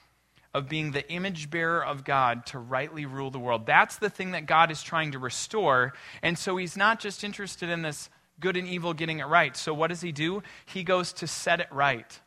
of 0.54 0.68
being 0.68 0.92
the 0.92 1.10
image 1.10 1.50
bearer 1.50 1.84
of 1.84 2.04
God 2.04 2.46
to 2.48 2.60
rightly 2.60 3.06
rule 3.06 3.32
the 3.32 3.40
world. 3.40 3.66
That's 3.66 3.98
the 3.98 4.10
thing 4.10 4.32
that 4.32 4.46
God 4.46 4.70
is 4.70 4.84
trying 4.84 5.14
to 5.14 5.20
restore. 5.20 5.94
And 6.22 6.38
so 6.38 6.58
he's 6.58 6.76
not 6.76 7.00
just 7.00 7.24
interested 7.24 7.70
in 7.70 7.82
this 7.82 8.10
good 8.42 8.58
and 8.58 8.68
evil 8.68 8.94
getting 8.94 9.20
it 9.20 9.26
right. 9.26 9.56
So 9.56 9.74
what 9.74 9.88
does 9.88 10.02
he 10.02 10.12
do? 10.12 10.44
He 10.66 10.84
goes 10.84 11.14
to 11.14 11.28
set 11.28 11.62
it 11.62 11.72
right. 11.72 12.20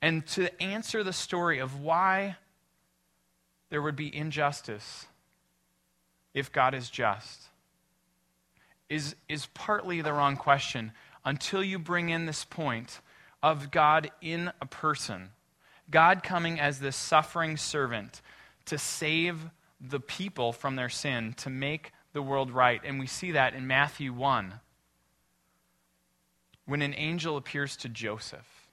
And 0.00 0.26
to 0.28 0.62
answer 0.62 1.04
the 1.04 1.12
story 1.12 1.58
of 1.58 1.80
why 1.80 2.36
there 3.68 3.82
would 3.82 3.96
be 3.96 4.14
injustice 4.14 5.06
if 6.32 6.50
God 6.52 6.74
is 6.74 6.88
just 6.88 7.48
is, 8.88 9.14
is 9.28 9.46
partly 9.54 10.00
the 10.00 10.12
wrong 10.12 10.36
question 10.36 10.92
until 11.24 11.62
you 11.62 11.78
bring 11.78 12.08
in 12.08 12.26
this 12.26 12.44
point 12.44 13.00
of 13.42 13.70
God 13.70 14.10
in 14.20 14.50
a 14.60 14.66
person. 14.66 15.30
God 15.90 16.22
coming 16.22 16.58
as 16.58 16.80
this 16.80 16.96
suffering 16.96 17.56
servant 17.56 18.20
to 18.66 18.78
save 18.78 19.50
the 19.80 20.00
people 20.00 20.52
from 20.52 20.76
their 20.76 20.88
sin, 20.88 21.34
to 21.38 21.50
make 21.50 21.92
the 22.12 22.22
world 22.22 22.50
right. 22.50 22.80
And 22.84 22.98
we 22.98 23.06
see 23.06 23.32
that 23.32 23.54
in 23.54 23.66
Matthew 23.66 24.12
1 24.12 24.54
when 26.68 26.82
an 26.82 26.94
angel 26.94 27.38
appears 27.38 27.78
to 27.78 27.88
Joseph 27.88 28.68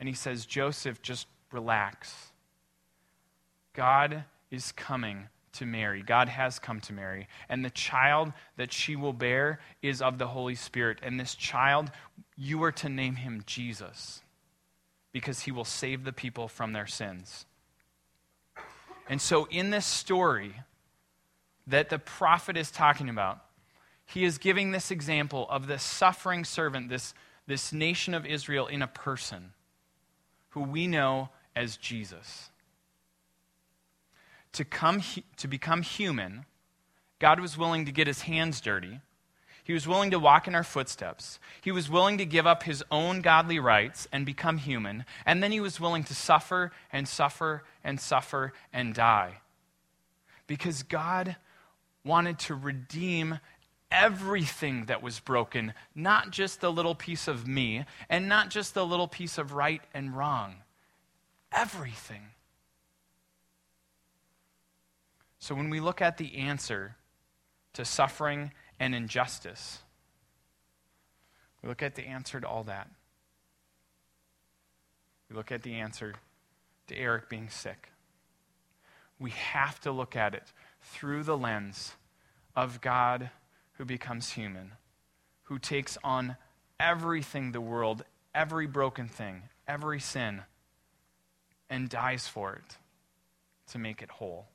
and 0.00 0.08
he 0.08 0.14
says, 0.14 0.46
Joseph, 0.46 1.02
just 1.02 1.26
relax. 1.52 2.32
God 3.74 4.24
is 4.50 4.72
coming 4.72 5.28
to 5.52 5.66
Mary. 5.66 6.02
God 6.02 6.30
has 6.30 6.58
come 6.58 6.80
to 6.80 6.94
Mary. 6.94 7.28
And 7.50 7.62
the 7.62 7.70
child 7.70 8.32
that 8.56 8.72
she 8.72 8.96
will 8.96 9.12
bear 9.12 9.60
is 9.82 10.00
of 10.00 10.16
the 10.16 10.28
Holy 10.28 10.54
Spirit. 10.54 11.00
And 11.02 11.20
this 11.20 11.34
child, 11.34 11.90
you 12.34 12.62
are 12.62 12.72
to 12.72 12.88
name 12.88 13.16
him 13.16 13.42
Jesus 13.44 14.22
because 15.12 15.40
he 15.40 15.52
will 15.52 15.66
save 15.66 16.04
the 16.04 16.12
people 16.14 16.48
from 16.48 16.72
their 16.72 16.86
sins. 16.86 17.44
And 19.06 19.20
so, 19.20 19.46
in 19.50 19.68
this 19.68 19.86
story 19.86 20.54
that 21.66 21.90
the 21.90 21.98
prophet 21.98 22.56
is 22.56 22.70
talking 22.70 23.10
about, 23.10 23.42
he 24.08 24.24
is 24.24 24.38
giving 24.38 24.72
this 24.72 24.90
example 24.90 25.46
of 25.50 25.66
this 25.66 25.82
suffering 25.82 26.44
servant, 26.44 26.88
this, 26.88 27.14
this 27.46 27.72
nation 27.72 28.14
of 28.14 28.26
Israel, 28.26 28.66
in 28.66 28.82
a 28.82 28.86
person 28.86 29.52
who 30.50 30.62
we 30.62 30.86
know 30.86 31.28
as 31.54 31.76
Jesus 31.76 32.50
to, 34.52 34.64
come, 34.64 35.02
to 35.36 35.48
become 35.48 35.82
human, 35.82 36.44
God 37.18 37.38
was 37.38 37.58
willing 37.58 37.84
to 37.86 37.92
get 37.92 38.06
his 38.06 38.22
hands 38.22 38.60
dirty. 38.60 39.00
He 39.62 39.72
was 39.72 39.86
willing 39.86 40.10
to 40.12 40.18
walk 40.18 40.48
in 40.48 40.54
our 40.54 40.64
footsteps. 40.64 41.38
He 41.60 41.70
was 41.70 41.90
willing 41.90 42.18
to 42.18 42.24
give 42.24 42.46
up 42.46 42.62
his 42.62 42.82
own 42.90 43.20
godly 43.20 43.58
rights 43.58 44.08
and 44.10 44.24
become 44.24 44.58
human. 44.58 45.04
And 45.26 45.42
then 45.42 45.52
he 45.52 45.60
was 45.60 45.78
willing 45.78 46.04
to 46.04 46.14
suffer 46.14 46.72
and 46.90 47.06
suffer 47.06 47.64
and 47.84 48.00
suffer 48.00 48.52
and 48.72 48.94
die. 48.94 49.42
Because 50.46 50.82
God 50.82 51.36
wanted 52.04 52.38
to 52.40 52.54
redeem 52.54 53.38
everything 53.90 54.86
that 54.86 55.02
was 55.02 55.20
broken, 55.20 55.72
not 55.94 56.30
just 56.30 56.60
the 56.60 56.72
little 56.72 56.94
piece 56.94 57.28
of 57.28 57.46
me, 57.46 57.84
and 58.08 58.28
not 58.28 58.50
just 58.50 58.74
the 58.74 58.84
little 58.84 59.08
piece 59.08 59.38
of 59.38 59.52
right 59.52 59.82
and 59.94 60.16
wrong. 60.16 60.56
Everything. 61.52 62.22
So 65.38 65.54
when 65.54 65.70
we 65.70 65.80
look 65.80 66.02
at 66.02 66.18
the 66.18 66.36
answer 66.36 66.96
to 67.74 67.84
suffering 67.84 68.52
and 68.78 68.94
injustice, 68.94 69.78
we 71.62 71.68
look 71.68 71.82
at 71.82 71.94
the 71.94 72.06
answer 72.06 72.40
to 72.40 72.46
all 72.46 72.64
that. 72.64 72.88
We 75.30 75.36
look 75.36 75.52
at 75.52 75.62
the 75.62 75.74
answer 75.74 76.14
to 76.88 76.96
Eric 76.96 77.28
being 77.28 77.48
sick. 77.48 77.90
We 79.18 79.30
have 79.30 79.80
to 79.80 79.92
look 79.92 80.16
at 80.16 80.34
it 80.34 80.52
through 80.80 81.24
the 81.24 81.36
lens 81.36 81.94
of 82.54 82.80
God 82.80 83.30
who 83.78 83.84
becomes 83.84 84.30
human, 84.32 84.72
who 85.44 85.58
takes 85.58 85.96
on 86.02 86.36
everything 86.80 87.52
the 87.52 87.60
world, 87.60 88.02
every 88.34 88.66
broken 88.66 89.06
thing, 89.08 89.44
every 89.68 90.00
sin, 90.00 90.42
and 91.70 91.88
dies 91.88 92.26
for 92.26 92.54
it 92.54 92.76
to 93.70 93.78
make 93.78 94.02
it 94.02 94.10
whole. 94.10 94.46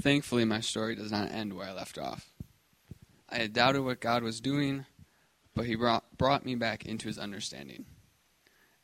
Thankfully, 0.00 0.44
my 0.44 0.60
story 0.60 0.94
does 0.94 1.10
not 1.10 1.30
end 1.30 1.54
where 1.54 1.68
I 1.68 1.72
left 1.72 1.98
off. 1.98 2.30
I 3.28 3.36
had 3.36 3.52
doubted 3.52 3.82
what 3.82 4.00
God 4.00 4.22
was 4.22 4.40
doing, 4.40 4.84
but 5.54 5.66
He 5.66 5.74
brought, 5.74 6.16
brought 6.16 6.44
me 6.44 6.54
back 6.54 6.84
into 6.84 7.08
His 7.08 7.18
understanding. 7.18 7.86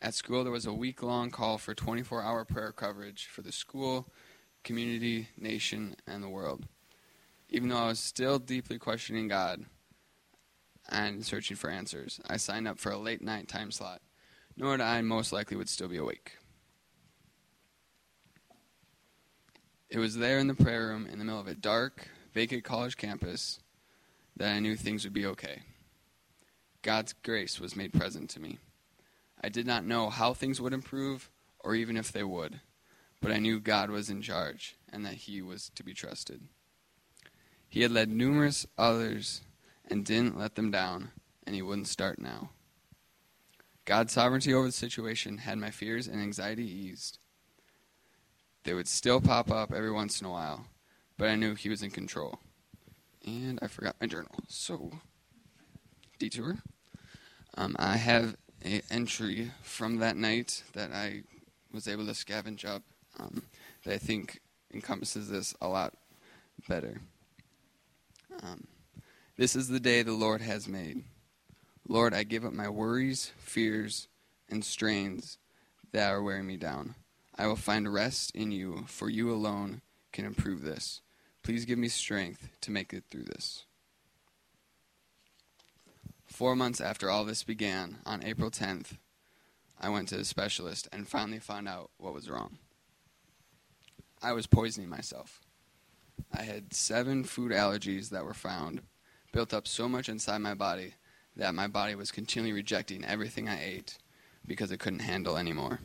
At 0.02 0.14
school, 0.14 0.44
there 0.44 0.52
was 0.52 0.66
a 0.66 0.72
week 0.72 1.02
long 1.02 1.30
call 1.30 1.58
for 1.58 1.74
24 1.74 2.22
hour 2.22 2.44
prayer 2.44 2.72
coverage 2.72 3.26
for 3.26 3.42
the 3.42 3.52
school, 3.52 4.08
community, 4.64 5.28
nation, 5.36 5.94
and 6.06 6.22
the 6.22 6.28
world. 6.28 6.66
Even 7.50 7.68
though 7.68 7.76
I 7.76 7.88
was 7.88 8.00
still 8.00 8.38
deeply 8.38 8.78
questioning 8.78 9.28
God 9.28 9.64
and 10.88 11.24
searching 11.24 11.56
for 11.56 11.68
answers, 11.68 12.20
I 12.28 12.38
signed 12.38 12.66
up 12.66 12.78
for 12.78 12.92
a 12.92 12.98
late 12.98 13.22
night 13.22 13.48
time 13.48 13.70
slot, 13.70 14.00
nor 14.56 14.76
that 14.76 14.86
I 14.86 15.02
most 15.02 15.32
likely 15.32 15.56
would 15.56 15.68
still 15.68 15.88
be 15.88 15.98
awake. 15.98 16.36
It 19.90 19.98
was 19.98 20.16
there 20.16 20.38
in 20.38 20.46
the 20.46 20.54
prayer 20.54 20.86
room 20.86 21.06
in 21.06 21.18
the 21.18 21.24
middle 21.24 21.40
of 21.40 21.48
a 21.48 21.54
dark, 21.54 22.08
vacant 22.32 22.62
college 22.62 22.96
campus 22.96 23.58
that 24.36 24.54
I 24.54 24.60
knew 24.60 24.76
things 24.76 25.04
would 25.04 25.12
be 25.12 25.26
okay. 25.26 25.62
God's 26.82 27.12
grace 27.22 27.60
was 27.60 27.76
made 27.76 27.92
present 27.92 28.30
to 28.30 28.40
me. 28.40 28.58
I 29.42 29.48
did 29.48 29.66
not 29.66 29.84
know 29.84 30.10
how 30.10 30.32
things 30.32 30.60
would 30.60 30.72
improve 30.72 31.30
or 31.58 31.74
even 31.74 31.96
if 31.96 32.10
they 32.10 32.24
would, 32.24 32.60
but 33.20 33.32
I 33.32 33.38
knew 33.38 33.60
God 33.60 33.90
was 33.90 34.08
in 34.08 34.22
charge 34.22 34.76
and 34.92 35.04
that 35.04 35.14
He 35.14 35.42
was 35.42 35.70
to 35.74 35.82
be 35.82 35.92
trusted. 35.92 36.42
He 37.68 37.82
had 37.82 37.90
led 37.90 38.08
numerous 38.08 38.66
others 38.78 39.42
and 39.88 40.04
didn't 40.04 40.38
let 40.38 40.54
them 40.54 40.70
down, 40.70 41.10
and 41.46 41.54
He 41.54 41.62
wouldn't 41.62 41.88
start 41.88 42.18
now. 42.18 42.50
God's 43.84 44.12
sovereignty 44.12 44.54
over 44.54 44.66
the 44.66 44.72
situation 44.72 45.38
had 45.38 45.58
my 45.58 45.70
fears 45.70 46.06
and 46.06 46.20
anxiety 46.20 46.64
eased. 46.64 47.18
They 48.64 48.74
would 48.74 48.88
still 48.88 49.20
pop 49.20 49.50
up 49.50 49.72
every 49.72 49.90
once 49.90 50.20
in 50.20 50.26
a 50.26 50.30
while, 50.30 50.66
but 51.18 51.28
I 51.28 51.36
knew 51.36 51.54
He 51.54 51.68
was 51.68 51.82
in 51.82 51.90
control. 51.90 52.40
And 53.26 53.58
I 53.60 53.66
forgot 53.66 53.96
my 54.00 54.06
journal. 54.06 54.34
So, 54.48 54.92
detour. 56.20 56.58
Um, 57.56 57.74
I 57.78 57.96
have 57.96 58.36
an 58.62 58.82
entry 58.90 59.50
from 59.62 59.96
that 59.98 60.16
night 60.16 60.62
that 60.74 60.92
I 60.92 61.22
was 61.72 61.88
able 61.88 62.06
to 62.06 62.12
scavenge 62.12 62.64
up 62.64 62.82
um, 63.18 63.42
that 63.84 63.94
I 63.94 63.98
think 63.98 64.40
encompasses 64.72 65.28
this 65.30 65.54
a 65.60 65.66
lot 65.66 65.94
better. 66.68 67.00
Um, 68.42 68.68
this 69.36 69.56
is 69.56 69.68
the 69.68 69.80
day 69.80 70.02
the 70.02 70.12
Lord 70.12 70.42
has 70.42 70.68
made. 70.68 71.02
Lord, 71.88 72.14
I 72.14 72.22
give 72.22 72.44
up 72.44 72.52
my 72.52 72.68
worries, 72.68 73.32
fears, 73.38 74.06
and 74.48 74.64
strains 74.64 75.38
that 75.92 76.10
are 76.10 76.22
wearing 76.22 76.46
me 76.46 76.56
down. 76.56 76.94
I 77.36 77.46
will 77.46 77.56
find 77.56 77.92
rest 77.92 78.36
in 78.36 78.52
you, 78.52 78.84
for 78.86 79.08
you 79.08 79.32
alone 79.32 79.80
can 80.12 80.26
improve 80.26 80.62
this. 80.62 81.00
Please 81.42 81.64
give 81.64 81.78
me 81.78 81.88
strength 81.88 82.50
to 82.60 82.70
make 82.70 82.92
it 82.92 83.04
through 83.10 83.24
this. 83.24 83.64
Four 86.30 86.56
months 86.56 86.80
after 86.80 87.10
all 87.10 87.24
this 87.24 87.42
began, 87.42 87.98
on 88.06 88.22
April 88.22 88.50
10th, 88.50 88.96
I 89.78 89.88
went 89.88 90.08
to 90.08 90.18
a 90.18 90.24
specialist 90.24 90.88
and 90.92 91.08
finally 91.08 91.40
found 91.40 91.68
out 91.68 91.90
what 91.98 92.14
was 92.14 92.30
wrong. 92.30 92.58
I 94.22 94.32
was 94.32 94.46
poisoning 94.46 94.88
myself. 94.88 95.40
I 96.32 96.42
had 96.42 96.72
seven 96.72 97.24
food 97.24 97.52
allergies 97.52 98.10
that 98.10 98.24
were 98.24 98.32
found, 98.32 98.82
built 99.32 99.52
up 99.52 99.66
so 99.66 99.88
much 99.88 100.08
inside 100.08 100.38
my 100.38 100.54
body 100.54 100.94
that 101.36 101.54
my 101.54 101.66
body 101.66 101.94
was 101.94 102.10
continually 102.10 102.52
rejecting 102.52 103.04
everything 103.04 103.48
I 103.48 103.62
ate 103.62 103.98
because 104.46 104.70
it 104.70 104.80
couldn't 104.80 105.00
handle 105.00 105.36
anymore. 105.36 105.80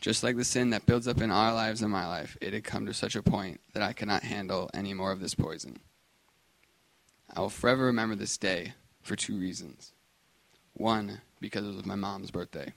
Just 0.00 0.22
like 0.22 0.36
the 0.36 0.44
sin 0.44 0.70
that 0.70 0.86
builds 0.86 1.08
up 1.08 1.20
in 1.20 1.30
our 1.30 1.52
lives 1.52 1.82
and 1.82 1.90
my 1.90 2.06
life, 2.06 2.38
it 2.40 2.52
had 2.52 2.64
come 2.64 2.86
to 2.86 2.94
such 2.94 3.16
a 3.16 3.22
point 3.22 3.60
that 3.74 3.82
I 3.82 3.92
could 3.92 4.08
not 4.08 4.22
handle 4.22 4.70
any 4.72 4.94
more 4.94 5.10
of 5.10 5.20
this 5.20 5.34
poison. 5.34 5.80
I 7.34 7.40
will 7.40 7.50
forever 7.50 7.84
remember 7.86 8.14
this 8.14 8.38
day 8.38 8.74
for 9.08 9.16
two 9.16 9.38
reasons. 9.38 9.92
One, 10.74 11.22
because 11.40 11.64
it 11.64 11.74
was 11.74 11.86
my 11.86 11.96
mom's 11.96 12.30
birthday, 12.30 12.74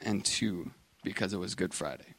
and 0.00 0.24
two, 0.24 0.70
because 1.02 1.32
it 1.32 1.38
was 1.38 1.54
Good 1.54 1.74
Friday. 1.74 2.14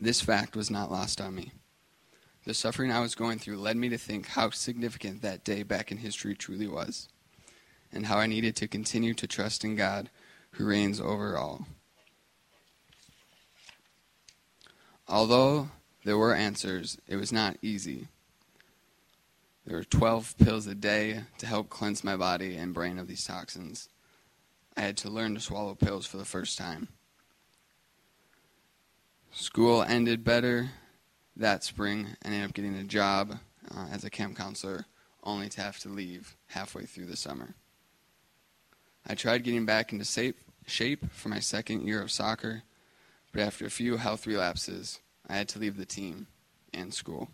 This 0.00 0.20
fact 0.20 0.56
was 0.56 0.70
not 0.70 0.90
lost 0.90 1.20
on 1.20 1.34
me. 1.34 1.52
The 2.46 2.54
suffering 2.54 2.92
I 2.92 3.00
was 3.00 3.14
going 3.14 3.38
through 3.38 3.56
led 3.56 3.76
me 3.76 3.88
to 3.88 3.98
think 3.98 4.28
how 4.28 4.50
significant 4.50 5.22
that 5.22 5.44
day 5.44 5.62
back 5.62 5.90
in 5.90 5.98
history 5.98 6.34
truly 6.34 6.68
was, 6.68 7.08
and 7.92 8.06
how 8.06 8.18
I 8.18 8.26
needed 8.26 8.54
to 8.56 8.68
continue 8.68 9.14
to 9.14 9.26
trust 9.26 9.64
in 9.64 9.76
God 9.76 10.10
who 10.52 10.66
reigns 10.66 11.00
over 11.00 11.36
all. 11.36 11.66
Although 15.08 15.70
there 16.04 16.18
were 16.18 16.34
answers, 16.34 16.98
it 17.08 17.16
was 17.16 17.32
not 17.32 17.56
easy. 17.60 18.08
There 19.66 19.78
were 19.78 19.84
12 19.84 20.36
pills 20.38 20.66
a 20.66 20.74
day 20.74 21.22
to 21.38 21.46
help 21.46 21.70
cleanse 21.70 22.04
my 22.04 22.16
body 22.16 22.56
and 22.56 22.74
brain 22.74 22.98
of 22.98 23.08
these 23.08 23.24
toxins. 23.24 23.88
I 24.76 24.82
had 24.82 24.96
to 24.98 25.10
learn 25.10 25.34
to 25.34 25.40
swallow 25.40 25.74
pills 25.74 26.06
for 26.06 26.18
the 26.18 26.24
first 26.24 26.58
time. 26.58 26.88
School 29.32 29.82
ended 29.82 30.22
better 30.22 30.70
that 31.36 31.64
spring 31.64 32.08
and 32.22 32.34
ended 32.34 32.48
up 32.48 32.54
getting 32.54 32.74
a 32.74 32.84
job 32.84 33.38
uh, 33.74 33.86
as 33.90 34.04
a 34.04 34.10
camp 34.10 34.36
counselor, 34.36 34.86
only 35.22 35.48
to 35.48 35.60
have 35.62 35.78
to 35.80 35.88
leave 35.88 36.36
halfway 36.48 36.84
through 36.84 37.06
the 37.06 37.16
summer. 37.16 37.54
I 39.06 39.14
tried 39.14 39.44
getting 39.44 39.66
back 39.66 39.92
into 39.92 40.32
shape 40.66 41.10
for 41.10 41.28
my 41.28 41.40
second 41.40 41.86
year 41.86 42.02
of 42.02 42.10
soccer, 42.10 42.62
but 43.32 43.42
after 43.42 43.64
a 43.66 43.70
few 43.70 43.96
health 43.96 44.26
relapses, 44.26 45.00
I 45.28 45.36
had 45.36 45.48
to 45.48 45.58
leave 45.58 45.76
the 45.76 45.86
team 45.86 46.26
and 46.72 46.92
school. 46.92 47.28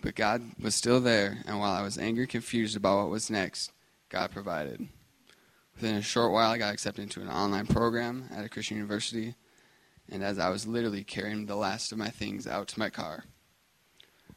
But 0.00 0.14
God 0.14 0.42
was 0.60 0.74
still 0.74 1.00
there, 1.00 1.38
and 1.46 1.58
while 1.58 1.72
I 1.72 1.82
was 1.82 1.98
angry 1.98 2.24
and 2.24 2.30
confused 2.30 2.76
about 2.76 2.98
what 2.98 3.10
was 3.10 3.30
next, 3.30 3.72
God 4.08 4.30
provided. 4.30 4.88
Within 5.74 5.96
a 5.96 6.02
short 6.02 6.32
while, 6.32 6.50
I 6.50 6.58
got 6.58 6.72
accepted 6.72 7.02
into 7.02 7.20
an 7.20 7.28
online 7.28 7.66
program 7.66 8.28
at 8.32 8.44
a 8.44 8.48
Christian 8.48 8.76
university 8.76 9.34
and 10.10 10.24
as 10.24 10.38
I 10.38 10.48
was 10.48 10.66
literally 10.66 11.04
carrying 11.04 11.46
the 11.46 11.56
last 11.56 11.92
of 11.92 11.98
my 11.98 12.08
things 12.08 12.46
out 12.46 12.68
to 12.68 12.78
my 12.78 12.88
car, 12.88 13.24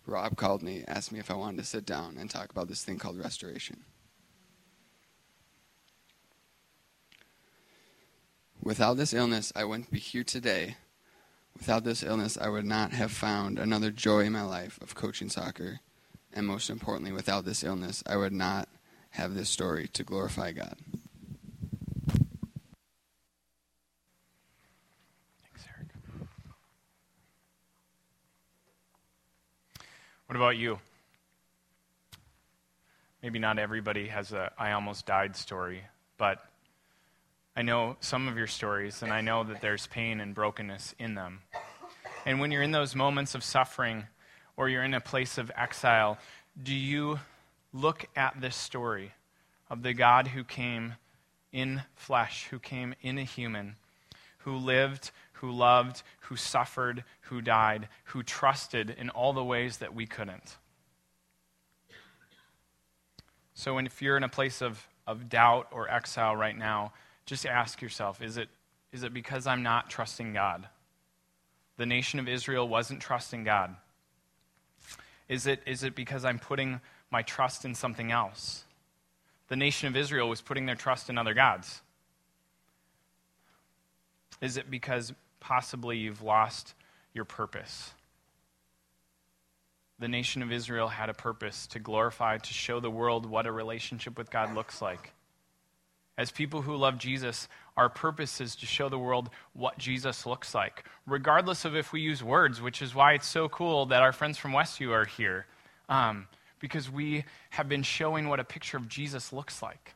Rob 0.05 0.35
called 0.35 0.61
me, 0.61 0.83
asked 0.87 1.11
me 1.11 1.19
if 1.19 1.31
I 1.31 1.35
wanted 1.35 1.57
to 1.57 1.63
sit 1.63 1.85
down 1.85 2.17
and 2.17 2.29
talk 2.29 2.51
about 2.51 2.67
this 2.67 2.83
thing 2.83 2.97
called 2.97 3.17
restoration. 3.17 3.83
Without 8.61 8.97
this 8.97 9.13
illness, 9.13 9.53
I 9.55 9.63
wouldn't 9.63 9.91
be 9.91 9.99
here 9.99 10.23
today. 10.23 10.75
Without 11.57 11.83
this 11.83 12.03
illness, 12.03 12.37
I 12.39 12.49
would 12.49 12.65
not 12.65 12.91
have 12.91 13.11
found 13.11 13.59
another 13.59 13.91
joy 13.91 14.21
in 14.21 14.33
my 14.33 14.41
life 14.41 14.79
of 14.81 14.95
coaching 14.95 15.29
soccer. 15.29 15.79
And 16.33 16.47
most 16.47 16.69
importantly, 16.69 17.11
without 17.11 17.45
this 17.45 17.63
illness, 17.63 18.03
I 18.07 18.15
would 18.17 18.33
not 18.33 18.67
have 19.11 19.35
this 19.35 19.49
story 19.49 19.87
to 19.89 20.03
glorify 20.03 20.53
God. 20.53 20.75
Thanks, 25.41 25.65
Eric. 25.67 25.89
What 30.27 30.35
about 30.35 30.57
you? 30.57 30.79
Maybe 33.21 33.37
not 33.37 33.59
everybody 33.59 34.07
has 34.07 34.31
a 34.31 34.51
I 34.57 34.71
almost 34.71 35.05
died 35.05 35.35
story, 35.35 35.83
but 36.17 36.43
I 37.55 37.61
know 37.61 37.97
some 37.99 38.27
of 38.27 38.37
your 38.37 38.47
stories, 38.47 39.01
and 39.03 39.11
I 39.11 39.21
know 39.21 39.43
that 39.43 39.61
there's 39.61 39.87
pain 39.87 40.19
and 40.21 40.33
brokenness 40.33 40.95
in 40.97 41.15
them. 41.15 41.41
And 42.25 42.39
when 42.39 42.51
you're 42.51 42.61
in 42.61 42.71
those 42.71 42.95
moments 42.95 43.35
of 43.35 43.43
suffering 43.43 44.07
or 44.55 44.69
you're 44.69 44.83
in 44.83 44.93
a 44.93 45.01
place 45.01 45.37
of 45.37 45.51
exile, 45.55 46.17
do 46.61 46.73
you 46.73 47.19
look 47.73 48.05
at 48.15 48.39
this 48.39 48.55
story 48.55 49.13
of 49.69 49.83
the 49.83 49.93
God 49.93 50.27
who 50.27 50.43
came 50.43 50.95
in 51.51 51.81
flesh, 51.95 52.47
who 52.51 52.59
came 52.59 52.93
in 53.01 53.17
a 53.17 53.23
human, 53.23 53.75
who 54.39 54.55
lived 54.55 55.11
who 55.41 55.51
loved, 55.51 56.03
who 56.19 56.35
suffered, 56.35 57.03
who 57.21 57.41
died, 57.41 57.87
who 58.05 58.21
trusted 58.21 58.91
in 58.91 59.09
all 59.09 59.33
the 59.33 59.43
ways 59.43 59.77
that 59.77 59.93
we 59.93 60.05
couldn't. 60.05 60.57
So, 63.55 63.79
if 63.79 64.03
you're 64.03 64.17
in 64.17 64.23
a 64.23 64.29
place 64.29 64.61
of, 64.61 64.87
of 65.07 65.29
doubt 65.29 65.67
or 65.71 65.89
exile 65.89 66.35
right 66.35 66.55
now, 66.55 66.93
just 67.31 67.45
ask 67.45 67.81
yourself 67.81 68.21
is 68.21 68.35
it, 68.35 68.49
is 68.91 69.03
it 69.03 69.13
because 69.13 69.47
I'm 69.47 69.63
not 69.63 69.89
trusting 69.89 70.33
God? 70.33 70.67
The 71.77 71.85
nation 71.85 72.19
of 72.19 72.27
Israel 72.27 72.67
wasn't 72.67 72.99
trusting 72.99 73.45
God. 73.45 73.73
Is 75.29 75.47
it, 75.47 75.61
is 75.65 75.85
it 75.85 75.95
because 75.95 76.25
I'm 76.25 76.39
putting 76.39 76.81
my 77.09 77.21
trust 77.21 77.63
in 77.63 77.73
something 77.73 78.11
else? 78.11 78.65
The 79.47 79.55
nation 79.55 79.87
of 79.87 79.95
Israel 79.95 80.27
was 80.27 80.41
putting 80.41 80.65
their 80.65 80.75
trust 80.75 81.09
in 81.09 81.17
other 81.17 81.33
gods. 81.33 81.79
Is 84.41 84.57
it 84.57 84.69
because 84.69 85.13
possibly 85.39 85.99
you've 85.99 86.21
lost 86.21 86.75
your 87.13 87.23
purpose. 87.23 87.91
The 89.99 90.09
nation 90.09 90.41
of 90.41 90.51
Israel 90.51 90.89
had 90.89 91.09
a 91.09 91.13
purpose 91.13 91.65
to 91.67 91.79
glorify, 91.79 92.39
to 92.39 92.53
show 92.53 92.81
the 92.81 92.91
world 92.91 93.25
what 93.25 93.47
a 93.47 93.51
relationship 93.53 94.17
with 94.17 94.29
God 94.29 94.53
looks 94.53 94.81
like. 94.81 95.13
As 96.21 96.29
people 96.29 96.61
who 96.61 96.75
love 96.75 96.99
Jesus, 96.99 97.47
our 97.75 97.89
purpose 97.89 98.39
is 98.41 98.55
to 98.57 98.67
show 98.67 98.89
the 98.89 98.99
world 98.99 99.31
what 99.53 99.79
Jesus 99.79 100.27
looks 100.27 100.53
like, 100.53 100.83
regardless 101.07 101.65
of 101.65 101.75
if 101.75 101.91
we 101.91 101.99
use 101.99 102.23
words, 102.23 102.61
which 102.61 102.83
is 102.83 102.93
why 102.93 103.13
it's 103.13 103.27
so 103.27 103.49
cool 103.49 103.87
that 103.87 104.03
our 104.03 104.11
friends 104.11 104.37
from 104.37 104.51
Westview 104.51 104.91
are 104.91 105.05
here, 105.05 105.47
um, 105.89 106.27
because 106.59 106.91
we 106.91 107.25
have 107.49 107.67
been 107.67 107.81
showing 107.81 108.29
what 108.29 108.39
a 108.39 108.43
picture 108.43 108.77
of 108.77 108.87
Jesus 108.87 109.33
looks 109.33 109.63
like. 109.63 109.95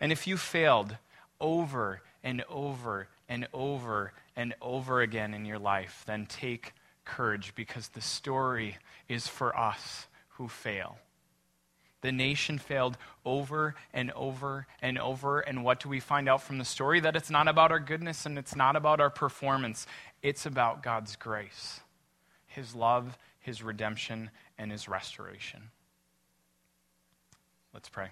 And 0.00 0.10
if 0.10 0.26
you 0.26 0.38
failed 0.38 0.96
over 1.38 2.00
and 2.22 2.42
over 2.48 3.08
and 3.28 3.46
over 3.52 4.14
and 4.36 4.54
over 4.62 5.02
again 5.02 5.34
in 5.34 5.44
your 5.44 5.58
life, 5.58 6.02
then 6.06 6.24
take 6.24 6.72
courage 7.04 7.52
because 7.54 7.88
the 7.88 8.00
story 8.00 8.78
is 9.06 9.28
for 9.28 9.54
us 9.54 10.06
who 10.30 10.48
fail. 10.48 10.96
The 12.04 12.12
nation 12.12 12.58
failed 12.58 12.98
over 13.24 13.74
and 13.94 14.10
over 14.10 14.66
and 14.82 14.98
over. 14.98 15.40
And 15.40 15.64
what 15.64 15.80
do 15.80 15.88
we 15.88 16.00
find 16.00 16.28
out 16.28 16.42
from 16.42 16.58
the 16.58 16.64
story? 16.66 17.00
That 17.00 17.16
it's 17.16 17.30
not 17.30 17.48
about 17.48 17.72
our 17.72 17.80
goodness 17.80 18.26
and 18.26 18.38
it's 18.38 18.54
not 18.54 18.76
about 18.76 19.00
our 19.00 19.08
performance. 19.08 19.86
It's 20.22 20.44
about 20.44 20.82
God's 20.82 21.16
grace, 21.16 21.80
His 22.46 22.74
love, 22.74 23.16
His 23.40 23.62
redemption, 23.62 24.30
and 24.58 24.70
His 24.70 24.86
restoration. 24.86 25.70
Let's 27.72 27.88
pray. 27.88 28.10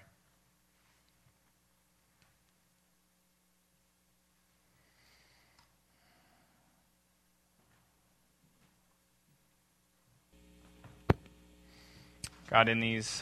God, 12.49 12.67
in 12.67 12.79
these 12.79 13.21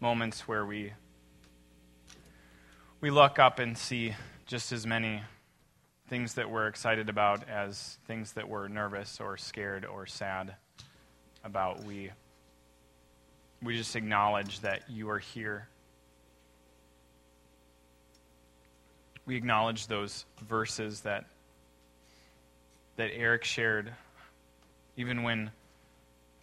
moments 0.00 0.46
where 0.46 0.66
we 0.66 0.92
we 3.00 3.10
look 3.10 3.38
up 3.38 3.58
and 3.58 3.76
see 3.76 4.14
just 4.46 4.72
as 4.72 4.86
many 4.86 5.22
things 6.08 6.34
that 6.34 6.50
we're 6.50 6.68
excited 6.68 7.08
about 7.08 7.48
as 7.48 7.98
things 8.06 8.32
that 8.32 8.48
we're 8.48 8.68
nervous 8.68 9.20
or 9.20 9.36
scared 9.36 9.84
or 9.84 10.06
sad 10.06 10.54
about, 11.44 11.84
we 11.84 12.10
we 13.62 13.76
just 13.76 13.96
acknowledge 13.96 14.60
that 14.60 14.88
you 14.88 15.08
are 15.08 15.18
here. 15.18 15.68
We 19.24 19.36
acknowledge 19.36 19.86
those 19.86 20.24
verses 20.46 21.00
that 21.00 21.24
that 22.96 23.10
Eric 23.14 23.44
shared 23.44 23.92
even 24.96 25.22
when 25.22 25.50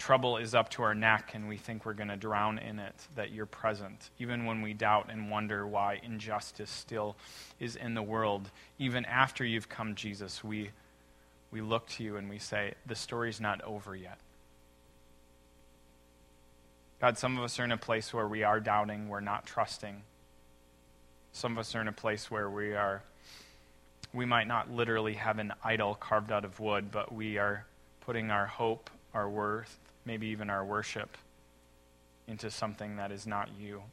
trouble 0.04 0.36
is 0.36 0.54
up 0.54 0.68
to 0.68 0.84
our 0.84 0.93
neck 0.93 1.32
and 1.34 1.47
we 1.47 1.56
think 1.56 1.86
we're 1.86 1.93
going 1.93 2.10
to 2.10 2.18
drown 2.18 2.60
in 2.60 2.78
it, 2.78 2.93
that 3.16 3.32
you're 3.32 3.45
present. 3.45 4.10
Even 4.20 4.43
when 4.43 4.62
we 4.62 4.74
doubt 4.74 5.08
and 5.10 5.32
wonder 5.32 5.66
why 5.66 5.97
injustice 6.04 6.70
still 6.70 7.16
is 7.58 7.78
in 7.78 7.93
the 7.93 8.01
world, 8.01 8.51
even 8.78 9.06
after 9.06 9.45
you've 9.45 9.70
come, 9.70 9.95
Jesus, 9.95 10.43
we, 10.43 10.72
we 11.51 11.62
look 11.62 11.88
to 11.88 12.04
you 12.04 12.18
and 12.18 12.30
we 12.30 12.38
say, 12.38 12.74
the 12.86 12.95
story's 12.95 13.39
not 13.39 13.62
over 13.62 13.95
yet. 13.95 14.18
God, 16.99 17.18
some 17.18 17.38
of 17.38 17.45
us 17.45 17.58
are 17.58 17.64
in 17.64 17.72
a 17.72 17.78
place 17.78 18.14
where 18.14 18.28
we 18.28 18.43
are 18.43 18.60
doubting, 18.60 19.08
we're 19.08 19.22
not 19.22 19.45
trusting. 19.45 20.01
Some 21.32 21.54
of 21.54 21.60
us 21.60 21.76
are 21.76 21.82
in 21.82 21.88
a 21.88 21.93
place 21.93 22.30
where 22.30 22.49
we 22.49 22.76
are, 22.76 23.04
we 24.14 24.26
might 24.26 24.47
not 24.47 24.70
literally 24.70 25.14
have 25.14 25.39
an 25.39 25.54
idol 25.64 25.95
carved 25.95 26.30
out 26.30 26.43
of 26.43 26.60
wood, 26.60 26.91
but 26.91 27.14
we 27.14 27.38
are 27.38 27.66
putting 28.01 28.32
our 28.32 28.47
hope, 28.47 28.89
our 29.14 29.30
worth, 29.30 29.80
maybe 30.06 30.28
even 30.28 30.49
our 30.49 30.66
worship, 30.66 31.18
into 32.28 32.49
something 32.49 32.95
that 32.97 33.12
is 33.12 33.28
not 33.28 33.49
you. 33.60 33.84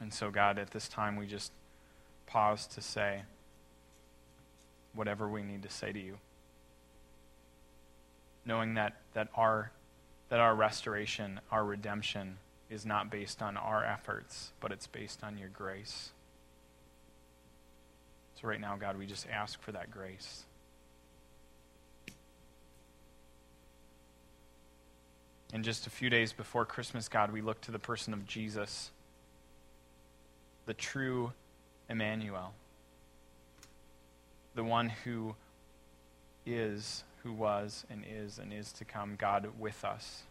And 0.00 0.12
so, 0.12 0.30
God, 0.30 0.58
at 0.58 0.70
this 0.70 0.88
time, 0.88 1.16
we 1.16 1.26
just 1.26 1.52
pause 2.26 2.66
to 2.68 2.80
say 2.80 3.22
whatever 4.94 5.28
we 5.28 5.42
need 5.42 5.62
to 5.62 5.70
say 5.70 5.92
to 5.92 5.98
you. 6.00 6.18
Knowing 8.44 8.74
that, 8.74 8.94
that, 9.14 9.28
our, 9.34 9.70
that 10.28 10.40
our 10.40 10.54
restoration, 10.54 11.40
our 11.50 11.64
redemption, 11.64 12.38
is 12.68 12.84
not 12.84 13.10
based 13.10 13.40
on 13.40 13.56
our 13.56 13.84
efforts, 13.84 14.52
but 14.60 14.72
it's 14.72 14.86
based 14.86 15.22
on 15.22 15.38
your 15.38 15.48
grace. 15.48 16.10
So, 18.40 18.48
right 18.48 18.60
now, 18.60 18.76
God, 18.76 18.98
we 18.98 19.06
just 19.06 19.28
ask 19.28 19.60
for 19.62 19.72
that 19.72 19.90
grace. 19.90 20.44
In 25.54 25.62
just 25.62 25.86
a 25.86 25.90
few 25.90 26.10
days 26.10 26.32
before 26.32 26.66
Christmas, 26.66 27.08
God, 27.08 27.32
we 27.32 27.40
look 27.40 27.60
to 27.60 27.70
the 27.70 27.78
person 27.78 28.12
of 28.12 28.26
Jesus, 28.26 28.90
the 30.66 30.74
true 30.74 31.32
Emmanuel, 31.88 32.52
the 34.56 34.64
one 34.64 34.88
who 34.88 35.36
is, 36.44 37.04
who 37.22 37.32
was, 37.32 37.86
and 37.88 38.04
is, 38.04 38.40
and 38.40 38.52
is 38.52 38.72
to 38.72 38.84
come, 38.84 39.14
God 39.16 39.48
with 39.56 39.84
us. 39.84 40.24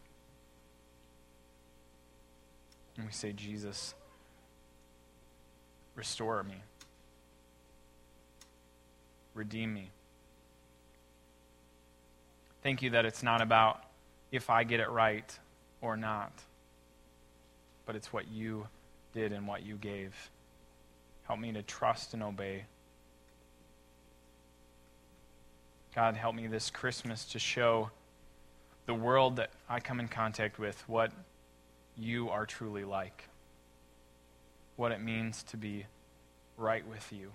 And 2.98 3.06
we 3.06 3.12
say, 3.12 3.32
Jesus, 3.32 3.94
restore 5.94 6.42
me, 6.42 6.56
redeem 9.32 9.72
me. 9.72 9.88
Thank 12.62 12.82
you 12.82 12.90
that 12.90 13.06
it's 13.06 13.22
not 13.22 13.40
about 13.40 13.80
if 14.34 14.50
I 14.50 14.64
get 14.64 14.80
it 14.80 14.90
right 14.90 15.38
or 15.80 15.96
not. 15.96 16.32
But 17.86 17.94
it's 17.94 18.12
what 18.12 18.26
you 18.28 18.66
did 19.12 19.32
and 19.32 19.46
what 19.46 19.64
you 19.64 19.76
gave. 19.76 20.12
Help 21.22 21.38
me 21.38 21.52
to 21.52 21.62
trust 21.62 22.14
and 22.14 22.22
obey. 22.22 22.64
God, 25.94 26.16
help 26.16 26.34
me 26.34 26.48
this 26.48 26.68
Christmas 26.68 27.24
to 27.26 27.38
show 27.38 27.90
the 28.86 28.94
world 28.94 29.36
that 29.36 29.50
I 29.68 29.78
come 29.78 30.00
in 30.00 30.08
contact 30.08 30.58
with 30.58 30.82
what 30.88 31.12
you 31.96 32.28
are 32.30 32.44
truly 32.44 32.84
like, 32.84 33.28
what 34.74 34.90
it 34.90 35.00
means 35.00 35.44
to 35.44 35.56
be 35.56 35.86
right 36.56 36.86
with 36.88 37.12
you 37.12 37.30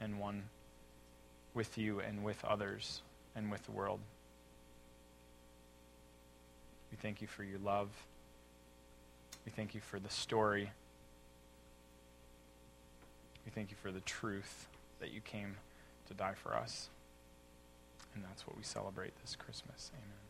and 0.00 0.18
one 0.18 0.42
with 1.54 1.78
you 1.78 2.00
and 2.00 2.24
with 2.24 2.44
others 2.44 3.02
and 3.36 3.48
with 3.52 3.64
the 3.64 3.70
world. 3.70 4.00
We 6.90 6.96
thank 6.96 7.20
you 7.20 7.28
for 7.28 7.44
your 7.44 7.58
love. 7.58 7.88
We 9.44 9.52
thank 9.52 9.74
you 9.74 9.80
for 9.80 9.98
the 9.98 10.10
story. 10.10 10.70
We 13.44 13.52
thank 13.52 13.70
you 13.70 13.76
for 13.80 13.92
the 13.92 14.00
truth 14.00 14.66
that 15.00 15.12
you 15.12 15.20
came 15.20 15.56
to 16.08 16.14
die 16.14 16.34
for 16.34 16.54
us. 16.54 16.88
And 18.14 18.24
that's 18.24 18.46
what 18.46 18.56
we 18.56 18.62
celebrate 18.62 19.12
this 19.22 19.36
Christmas. 19.36 19.90
Amen. 19.94 20.25